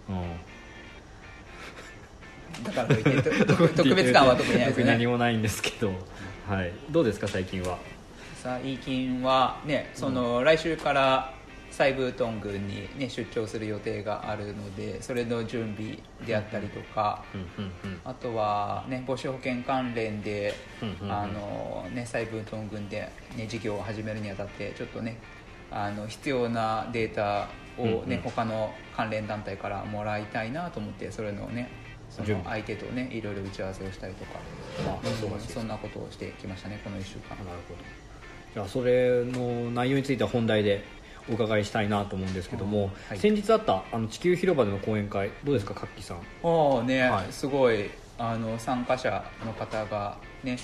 [0.09, 0.15] うん。
[0.17, 0.60] うん
[2.63, 5.93] だからといって特 特別感は特にないです特に何ねもないんですけど、
[6.47, 7.77] はい、どうですか最近は？
[8.41, 11.33] 最近はねその、来週から
[11.71, 15.97] サイブートン郡に、ね、出張する予定があるのでそれの準備
[16.27, 21.11] であったりとか、うんうんうんあとは、ね、母子保険関連で、うんうんうん。
[21.11, 25.19] あのね、サイブートン郡で、ね、事業を始めるにあたってちょっとね
[25.69, 27.47] あの必要なデータ
[27.77, 28.21] を、ねうんうん。
[28.23, 31.69] 他の関連団体からもらいたいなと思ってそれのね
[32.11, 34.31] その相手とねいろいろ打ち合わせをしたりとか、
[34.85, 37.29] あうん忙しいそんなことをしてきましたねこの1週間。
[37.37, 37.79] なるほど。
[38.53, 40.83] じゃあそれの内容については本題で
[41.29, 43.17] お伺いしたいなと思うんですけども、はい。
[43.17, 46.17] 先日あったあの地球広場での講演会どうですかカッキーさん？
[46.43, 47.31] おおね、はい。
[47.31, 50.57] すごいあの参加者の方がね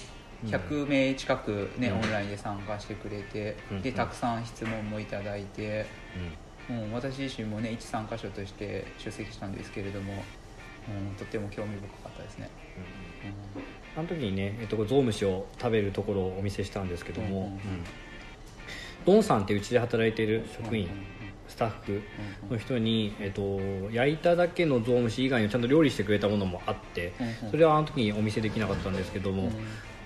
[0.43, 0.49] うん。
[0.49, 1.99] 100名近く、ねうん。
[2.01, 3.81] オンラインで参加してくれて、うん。
[3.81, 5.85] でたくさん質問もいただいて、
[6.69, 10.23] うん、私自身もね一参加者として出席したんですけれども、
[10.87, 12.49] うん、とっても興味深かったですね、
[13.95, 17.59] あの時にね、えっと、ゾウムシを食べるところをお見せしたんですけども、うんうんうん。
[19.05, 21.17] ドンさんっていううちで働いている職員、うんうん
[21.47, 22.03] ススタッフ
[22.51, 23.59] の人に、えっと、
[23.91, 27.13] 焼いただけのゾウムシ以外にちゃんと料理してくれたものもあって
[27.43, 29.51] うんそれはあの時にお見せできなかったんですけども、うん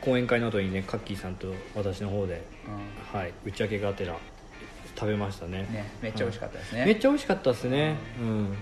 [0.01, 2.41] 講演会の後にねカッキーさんと私の方で、
[3.13, 4.17] うはい、打ち上げがてら
[4.95, 5.61] 食べましたね。
[5.61, 8.57] んねめっちゃ美味しかったですね、めっちゃ美味しかったですね、うん、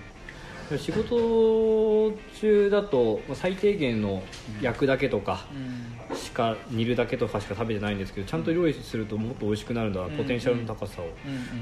[0.78, 4.22] 仕事中だとまあ最低限の
[4.60, 6.16] 焼くだけとかうん。
[6.16, 10.16] しか煮るだけとかしか食べてないんですけどちゃんと料理するともっと美味しくなるんだ、うん。
[10.16, 11.06] ポテンシャルの高さを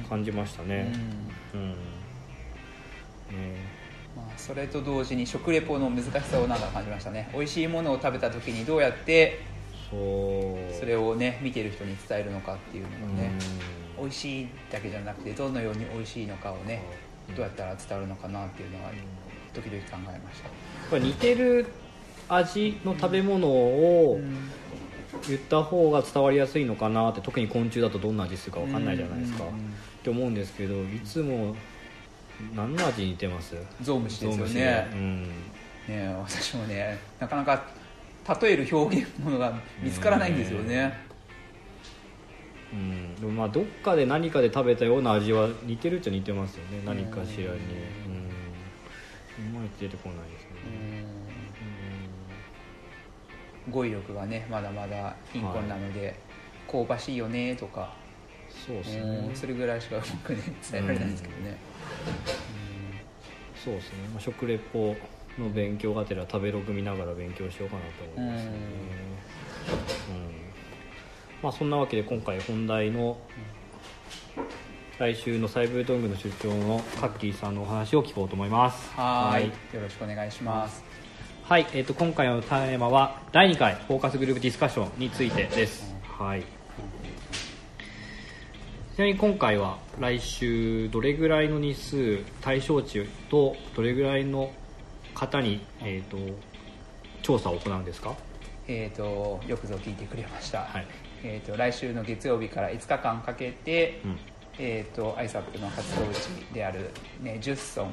[0.09, 0.92] 感じましたね。
[4.36, 7.28] それと同時に食レポの難しさをなんか感じましたね。
[7.34, 9.40] 美味しいものを食べた時にどうやって
[9.90, 13.32] それをね見てる人に伝えるのかっていうのがね。
[13.98, 14.04] うん。
[14.04, 16.82] 美味しいだけじゃなくてどのように美味しいのかをね。
[17.04, 17.04] う。
[17.04, 18.91] んどうやったら伝わるのかなっていうのは
[19.55, 20.49] 時々考えました。
[20.49, 20.51] や
[20.89, 21.66] っぱり似てる
[22.29, 24.37] 味の食べ物をうん
[25.26, 29.47] 言った方が伝わりやすいのかなって特に昆虫だとどんな味するか分かんないじゃないですか、っ
[30.03, 31.57] て思うんですけどいつも
[32.55, 33.57] 何の味に似てます？
[33.83, 34.87] ゾウムシですよね。
[34.93, 35.22] うん。
[35.89, 37.64] ね私もねなかなか
[38.41, 40.93] 例える表現ものが見つからないんですよね。
[42.72, 46.82] うん、でもまあどっかで何かで食べたような味は似てるっちゃ似てますよね。
[46.84, 47.48] 何かしらに。
[47.48, 48.28] うん。
[49.38, 50.48] うまい出てこないですね。
[53.66, 53.72] うん。
[53.72, 56.18] 語彙力がねまだまだ貧困なので、
[56.70, 57.92] 香ばしいよねとか、
[58.48, 59.28] そうですうん。
[59.28, 61.56] ねそれぐらいしかうまくね伝えられないんですけどね、
[63.64, 64.96] そうですね、まあ、食レポ
[65.38, 68.50] の勉強がてら食べログ見ながら勉強しようかなと思いますね。
[70.10, 70.38] うん
[71.43, 73.16] まあそんなわけで今回本題の
[74.99, 78.91] 来週のサイブルトングの出張のカッキーさんのお話を聞こうと思います。
[78.97, 79.32] はーい。
[79.32, 79.45] はい。
[79.47, 80.82] よろしくお願いします、
[81.45, 86.45] はい、えー、と今回のテーマは第2回フォーカスグループディスカッションについてです、はい、ち
[88.99, 94.51] なみに今回は来週どれぐらいの日数対象値とどれぐらいの
[95.14, 96.18] 方に、えー、と
[97.22, 98.14] 調査を行うんですか？
[98.66, 100.86] えー、とよくぞ聞いてくれました、はい、
[101.22, 104.18] えー、と来週の月曜日から5日間かけて、うん。
[104.60, 106.90] えー、と ISAP の活動地である、
[107.22, 107.92] ね、10村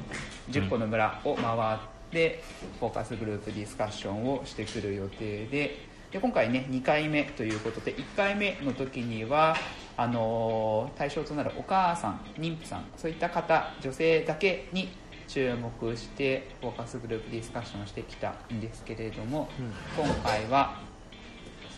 [0.50, 1.78] 10個の村を回っ
[2.10, 2.42] て、
[2.80, 5.78] フォーカスグループディスカッションをしてくる予定で
[6.10, 9.56] で今回ね2回目ということで1回目の時には
[9.96, 14.88] あのー対象となるお母さん妊婦さんそういった方女性だけに
[15.26, 19.48] 注目してフォーカスグループディスカッションをしてきたんですけれども、
[19.96, 20.80] 今回は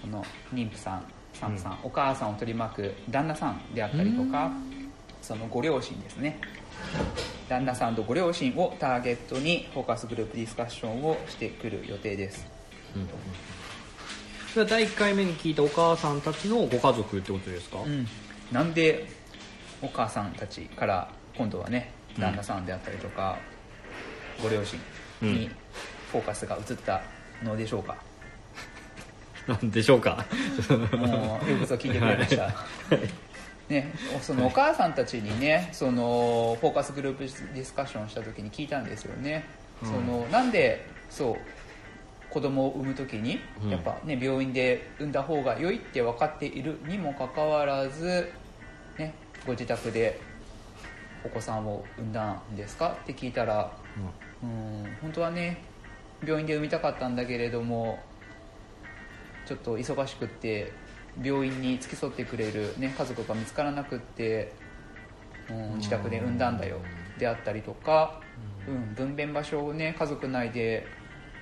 [0.00, 0.22] その
[0.52, 1.04] 妊婦さん
[1.40, 4.50] 産婦さん、お母さんを取り巻く旦那さんであったりとか
[5.22, 6.40] そのご両親ですね。
[7.48, 12.46] 旦那さんとご両親をターゲットにフォーカスグループディスカッションをしてくる予定です。
[12.94, 13.08] うん。
[14.52, 18.06] それは第1回目に聞いたお母さんたちのご家族ってことですか、うん。
[18.52, 19.06] なんで
[19.82, 23.38] お母さんたちから今度はね旦那さんであったりとか、
[24.42, 24.78] ご両親
[25.20, 25.50] に
[26.12, 27.02] フォーカスが移った
[27.42, 27.96] のでしょうか、
[29.48, 30.24] な んでしょうか？
[30.92, 32.54] もうよくぞ聞いてくれました、
[33.68, 37.24] ね、そのお母さんたちにねそのフォーカスグループ
[37.54, 39.44] ディスカッションした時に聞いたんですよね、
[39.82, 39.88] うん。
[39.88, 41.36] そのなんでそう
[42.30, 43.70] 子供を産む時にうん。
[43.70, 48.30] やっぱね病院で産んだ方が良いって分かっているにもかかわらず、
[48.98, 49.14] ね、
[49.46, 50.20] ご自宅で
[51.24, 52.96] お子さんを産んだんですか？
[53.02, 53.72] って聞いたら
[54.42, 55.58] うん本当はね
[56.24, 57.98] 病院で産みたかったんだけれども
[59.48, 60.70] ちょっと忙しくって
[61.24, 64.52] 病院に付き添ってくれる、ね、家族が見つからなくって、
[65.48, 66.76] うん、自宅で産んだんだよ
[67.18, 68.20] であったりとか、
[68.68, 70.86] うん、分娩場所をね家族内で、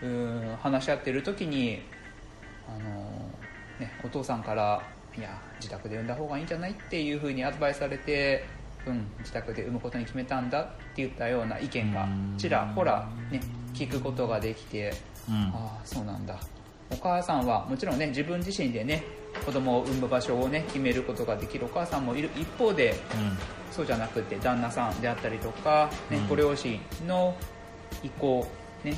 [0.04, 1.80] うん、話し合ってる時に
[2.68, 3.00] あの、
[3.80, 4.80] ね、お父さんから
[5.18, 8.44] 「いや自宅で産んだ方がいいんじゃない?」っていうふうにアドバイスされて、
[8.86, 12.06] うん、自宅で産むことに決めたんだって言ったような意見が
[12.38, 13.40] ちらほら、ね、
[13.74, 14.90] 聞くことができて。
[14.90, 16.38] うんああそうなんだ
[16.90, 19.04] お母さんはもちろんね自分自身でね
[19.44, 22.30] 子供を産む場所をね決めることができるお母さんもいる。
[22.36, 22.94] 一方で
[23.70, 26.28] そうじゃなくて旦那さんであったりとか、ねうん。
[26.28, 27.36] ご両親の
[28.02, 28.46] 意向、
[28.84, 28.94] ね、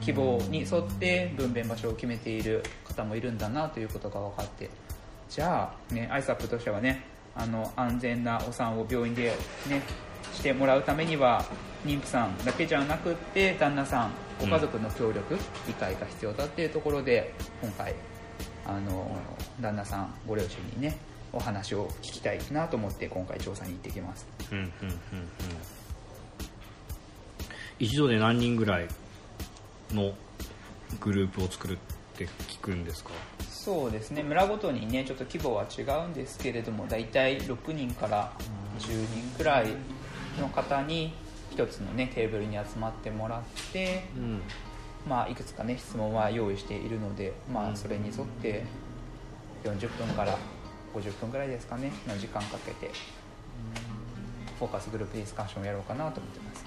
[0.00, 4.70] 希望に沿って分娩場所を決めている方もいるんだなということが分かって。
[5.28, 7.04] じゃあ、ね、アイサップとしてはね
[7.34, 9.34] あの安全なお産を病院で、
[9.68, 9.82] ね、
[10.32, 11.44] してもらうためには
[11.84, 14.10] 妊婦さんだけじゃなくって旦那さん
[14.40, 17.32] ご家族の協力、理解が必要だっていうところで
[17.62, 17.94] 今回
[18.66, 19.16] あの
[19.60, 20.96] 旦那さんご両親にね
[21.32, 24.26] お話を聞きたいなと思って今回調査に行ってきます。
[24.50, 24.98] うんうんうんうん
[27.80, 28.88] 一度で何人ぐらい
[29.92, 30.12] の
[31.00, 31.76] グループを作るっ
[32.16, 33.10] て聞くんですか？
[33.50, 34.22] そうですね。
[34.22, 38.32] 村ごとにねちょっと規模は違うんですけれども大体6人から
[38.78, 38.92] 10
[39.30, 39.68] 人くらい
[40.40, 41.12] の方に
[41.54, 43.42] 一つのねテーブルに集まってもらっ
[43.72, 44.40] て、うん。
[45.08, 48.64] まあ、いくつかね質問は用意しているので、まあ、それに沿って
[49.62, 50.36] 40分から
[50.94, 52.90] 50分ぐらいですかねの時間かけて
[54.58, 56.64] フォーカスグループディスカッションをやろうかなと思ってます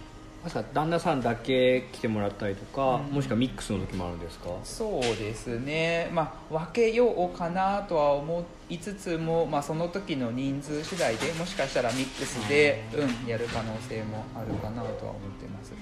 [0.48, 3.16] 確か旦那さんだけ来てもらったりとか、うん。
[3.16, 4.50] もしくはミックスの時もあるんですか？
[4.64, 15.74] そうですね、まあ、分けようかなとは思いつつも、まあ、その時の人数次第でもしかしたらミックスで、うん、やる可能性もあるかなとは思ってます、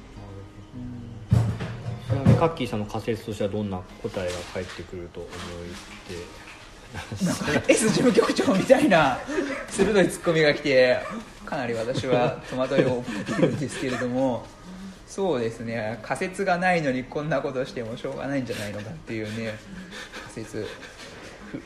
[2.07, 5.31] ちなみにカッキーさんの仮説としてはどんな答えが返ってくると思い
[7.25, 9.19] なんか S 事務局長みたいな
[9.69, 10.99] 鋭いツッコミが来て
[11.45, 14.45] かなり私は戸惑いを覚えているんですけれども
[15.15, 15.97] そうですね。
[16.03, 19.53] 仮説がないのにこんなことしてもしょうがないんじゃないのかっていうね。
[20.33, 20.67] 仮説。
[21.49, 21.61] ふ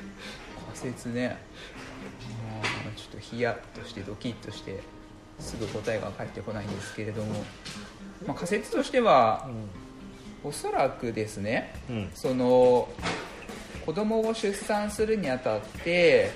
[0.68, 1.36] 仮説ね。
[2.96, 4.80] ちょっとヒヤッとしてドキッとして
[5.40, 7.44] すぐ答えが返ってこないんですけれども、
[8.28, 9.48] まあ、仮説としては
[10.44, 11.96] おそらくですねうん。
[11.96, 12.10] うん。
[12.14, 12.88] その
[13.84, 16.30] 子供を出産するにあたって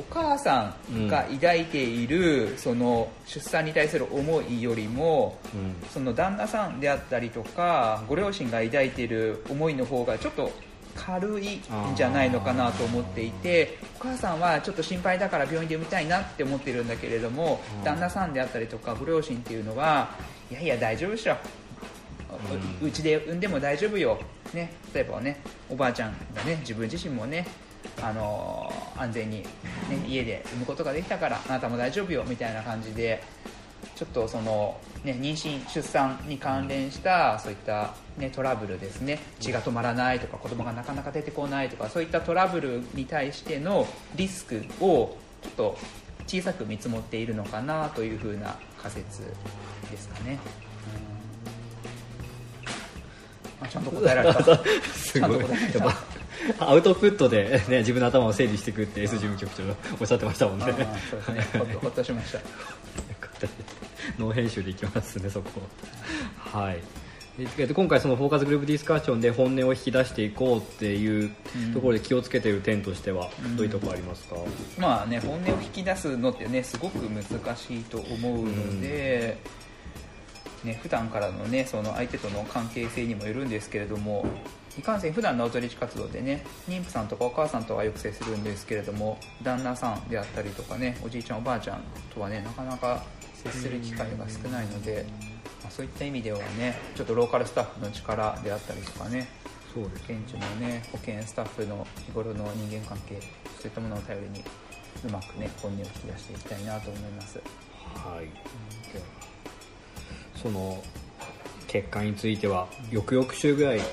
[0.00, 5.88] お母さんが抱いている、その出産に対する思いよりもうん。
[5.90, 10.50] その旦那さんであったりとかご両親が抱いている思いの方がちょっと
[10.94, 11.60] 軽いん
[11.94, 17.84] じゃないのかなと思っていてお母さんはちょっと心配だから病院で産みたいなって思ってるんだけれどもうん。
[17.84, 20.10] 旦那さんであったりとかご両親っていうのは
[20.50, 21.36] いやいや大丈夫でしょ。
[22.82, 24.18] ううちで産んでも大丈夫よ、
[24.54, 27.46] ね、例えばねおばあちゃんがね自分自身もね
[28.02, 29.46] あのー安全に、ね、
[30.06, 33.22] 家で産むことができたからあなたも大丈夫よみたいな感じで
[33.94, 39.18] ちょっとその、ね、妊娠出産に関連したそういった、ね、トラブルですね。
[39.40, 43.86] 血が止まらないとか子供がなかなか出てこないとかそういったトラブルに対しての
[44.16, 45.78] リスクをちょっと
[46.26, 49.22] 小さく見積もっているのかなというふうな仮説
[49.90, 50.38] ですかね。
[53.62, 54.42] あちゃんと答えられた。
[54.92, 55.30] すごい。
[55.30, 56.09] ちゃんと答えられた
[56.58, 59.62] アウトプットで、ね、自分の頭を整理していくって S 事務局長
[60.00, 60.64] おっしゃってましたもんね。
[61.10, 61.64] そうですね。
[61.80, 62.40] ほっとしました。
[64.18, 65.60] ノー編集でいきますねそこ。
[66.36, 66.78] はい。
[67.38, 71.30] えっと今回そのフォーカスグループディスカッションで本音を引き出していこうっていう
[71.72, 74.36] ところで気をつけている点としてはどういうところありますか、
[74.76, 77.22] まあね本音を引き出すのってねすごく難
[77.56, 79.38] しいと思うので、
[80.64, 84.26] ね普段からのねその相手との関係性にもよるんですけれども
[84.78, 91.82] いかんせん普段のアウトリーチ活動でね妊婦さんとかお母さんとはよく接するんですけれども旦那さんであったりとかねおじいちゃんおばあちゃん
[92.14, 93.02] とはねなかなか
[93.34, 95.06] 接する機会が少ないので、
[95.62, 99.28] まあ、そういった意味ではねちょっとローカルスタッフの力であったりとかね
[99.74, 100.04] そうです。
[100.08, 103.20] 現地のね保健スタッフの日頃の人間関係
[103.60, 104.44] そういったものを頼りに
[105.04, 107.40] うまくね本音を引き出していきたいなと思います。
[107.94, 108.28] はい、
[110.36, 110.82] その
[111.66, 113.84] 結果については翌々週ぐらいうん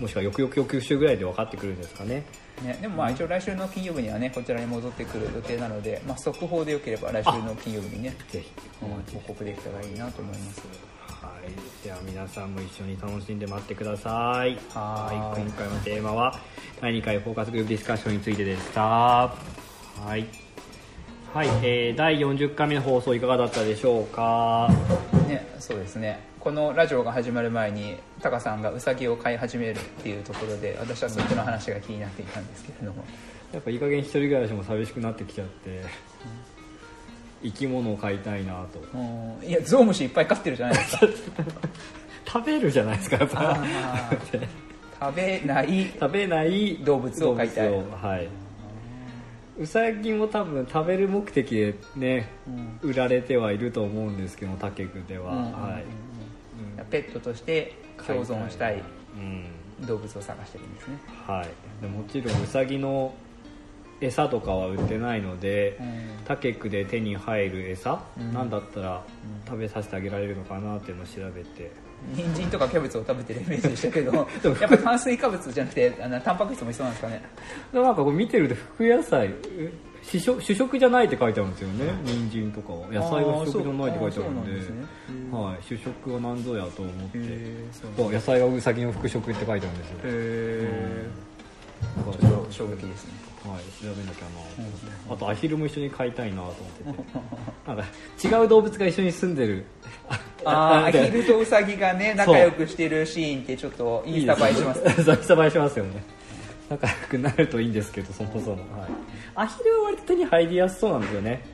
[0.00, 2.24] もしくは翌々翌週ぐらいで分かってくるんですかね。
[2.62, 8.50] ね、でもまあ一応来週の金曜日にはねこちらに戻ってくる予定なので、まあ、速報でよければ来週の金曜日にねぜひ。
[8.82, 10.62] うん報告できたらいいなと思います。
[11.08, 14.58] はい、では皆さんも一緒に楽しんで待ってください。
[14.74, 15.42] はーい。
[15.46, 16.38] 今回のテーマは
[16.80, 18.82] 第2回フォーカスグループディスカッションについてでした。
[18.82, 19.32] は
[20.16, 20.26] い、
[21.32, 21.48] はい。
[21.62, 24.68] えー第40回目の放送いかがだったでしょうか？
[25.28, 33.04] ねそうですねこのラジオが始まる前にタカさんがウサギを飼い始めるっていうところで私はそっちの話が気になっていたんですけれども。
[33.52, 35.84] やっぱいい加減一人暮らしも寂しくなってきちゃって
[37.44, 38.80] 生き物を飼いたいなと。
[38.92, 39.48] うん。
[39.48, 41.06] いやゾウムシいっぱい飼ってるじゃないですか。
[42.26, 43.58] 食べるじゃないですかやっぱ。
[45.00, 45.92] 食べない。
[46.00, 47.70] 食べない動物を飼いたい。
[47.70, 48.28] はい。
[49.60, 52.90] うさぎも多分食べる目的でねうん。
[52.90, 55.52] 売られてはいると思うんですけど他局では、うんうんうん。
[55.52, 55.84] はい、
[56.90, 57.74] ペットとして
[58.06, 58.82] 共存したい
[59.16, 59.62] うん。
[59.86, 63.12] 動物を探してるんですね、はい、でもちろんうさぎの
[64.00, 65.78] 餌とかは売ってないので、
[66.24, 68.32] 他局で手に入る餌、うん。
[68.32, 69.04] なんだったら
[69.44, 69.46] うん。
[69.46, 71.70] 食べさせてあげられるのかなっていうのを調べて。
[72.12, 74.12] 人参とかキャベツを食べてるイメージでしたけど
[74.60, 77.22] やっぱり炭水化物じゃなくてあのタンパク質も必要なんですかね。
[77.72, 79.72] なんかこう見てると副野菜え
[80.02, 81.92] 主食主食じゃないって書いてあるんですよね。
[82.04, 82.86] 人参とかは。
[82.88, 84.52] 野菜は主食じゃないって書いてあるんで。
[84.52, 84.58] ね。
[85.32, 87.18] はい、主食は何ぞやと思って、
[87.96, 91.06] 野菜はウサギの副食って書いてあるんですよ、へ
[91.96, 93.12] だからちょっと衝撃ですね。
[93.44, 94.24] はい、調べなきゃ
[95.08, 96.84] なあとアヒルも一緒に飼いたいなと思って。
[96.84, 97.18] て
[97.66, 97.84] なんか
[98.22, 99.64] 違う動物が一緒に住んでる。
[100.08, 104.94] あ あアヒルとウサギがね仲良くしてるシーンってちょっとインスタ映えしますね。
[104.98, 106.04] インスタ映えしますよね
[106.72, 108.90] 仲良くなるといいんですけどそもそも、はい、
[109.34, 111.44] アヒルは割と手に入りやすそうなんですよね。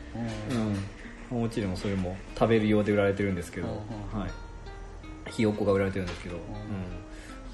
[0.51, 1.37] うん。
[1.37, 1.43] うん。
[1.43, 6.43] もちろんそれも食べる用で売られてるんですけど、うんうんはい、ひよこが売られてるんですけど、うん。
[6.43, 6.45] ん。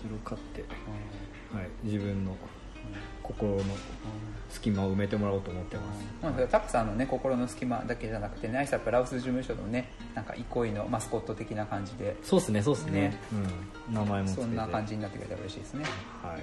[0.00, 0.60] それを買って、
[1.56, 2.36] はい、自分の
[3.22, 3.62] 心の
[4.50, 12.16] 隙間を埋めてもらおうと思ってます、まあ、タクさんのね心の隙間だけじゃなくてねアイサップラウス事務所のねなんか憩いのマスコット的な感じで。
[12.22, 12.92] そうですねそうですね。
[12.92, 13.20] ね。
[13.88, 15.84] うん、名前もそんな感じになってくれたら嬉しいですね。
[16.22, 16.42] はい、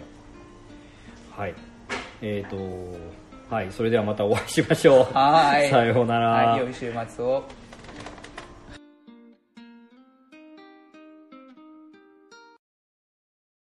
[1.42, 1.56] はい、
[2.22, 2.56] えっ、と
[3.50, 3.72] はい。
[3.72, 5.14] それではまたお会いしましょう。
[5.14, 5.70] はーい。
[5.72, 6.60] さようなら、はい。
[6.60, 7.44] 良い週末を